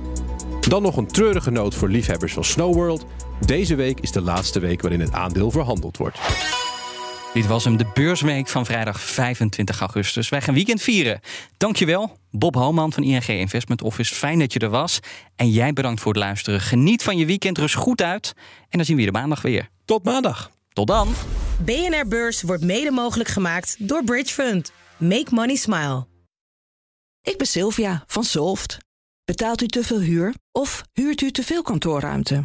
Dan 0.69 0.83
nog 0.83 0.97
een 0.97 1.07
treurige 1.07 1.51
noot 1.51 1.75
voor 1.75 1.89
liefhebbers 1.89 2.33
van 2.33 2.45
Snowworld. 2.45 3.07
Deze 3.41 3.75
week 3.75 4.01
is 4.01 4.13
de 4.13 4.21
laatste 4.21 4.61
week 4.61 4.83
waarin 4.83 5.01
het 5.01 5.13
aandeel 5.13 5.51
verhandeld 5.51 5.97
wordt. 5.97 6.19
Dit 7.35 7.47
was 7.47 7.65
hem, 7.65 7.77
de 7.77 7.91
beursweek 7.95 8.49
van 8.49 8.67
vrijdag 8.67 9.01
25 9.01 9.81
augustus. 9.81 10.29
Wij 10.29 10.41
gaan 10.41 10.55
weekend 10.55 10.83
vieren. 10.83 11.21
Dankjewel, 11.57 12.19
Bob 12.31 12.55
Homan 12.55 12.93
van 12.93 13.03
ING 13.03 13.27
Investment 13.27 13.83
Office. 13.83 14.15
Fijn 14.15 14.39
dat 14.39 14.53
je 14.53 14.59
er 14.59 14.71
was. 14.71 15.01
En 15.37 15.51
jij 15.51 15.73
bedankt 15.73 16.01
voor 16.01 16.13
het 16.13 16.23
luisteren. 16.23 16.61
Geniet 16.61 17.03
van 17.03 17.17
je 17.17 17.27
weekend, 17.27 17.59
rust 17.59 17.75
goed 17.75 18.03
uit. 18.03 18.33
En 18.69 18.79
dan 18.79 18.85
zien 18.85 18.97
we 18.97 19.03
je 19.03 19.11
de 19.11 19.19
maandag 19.19 19.43
weer. 19.43 19.69
Tot 19.85 20.05
maandag. 20.05 20.51
Tot 20.73 20.87
dan. 20.87 21.09
BNR 21.65 22.07
Beurs 22.09 22.43
wordt 22.43 22.63
mede 22.63 22.91
mogelijk 22.91 23.29
gemaakt 23.29 23.77
door 23.79 24.05
Bridge 24.05 24.33
Fund. 24.33 24.73
Make 24.97 25.29
money 25.31 25.57
smile. 25.57 26.07
Ik 27.23 27.39
ben 27.39 27.47
Sylvia 27.47 28.05
van 28.07 28.25
Solft. 28.25 28.79
Betaalt 29.25 29.63
u 29.63 29.67
te 29.67 29.85
veel 29.85 30.01
huur 30.01 30.35
of 30.53 30.83
huurt 30.93 31.21
u 31.21 31.31
te 31.31 31.43
veel 31.43 31.63
kantoorruimte? 31.63 32.45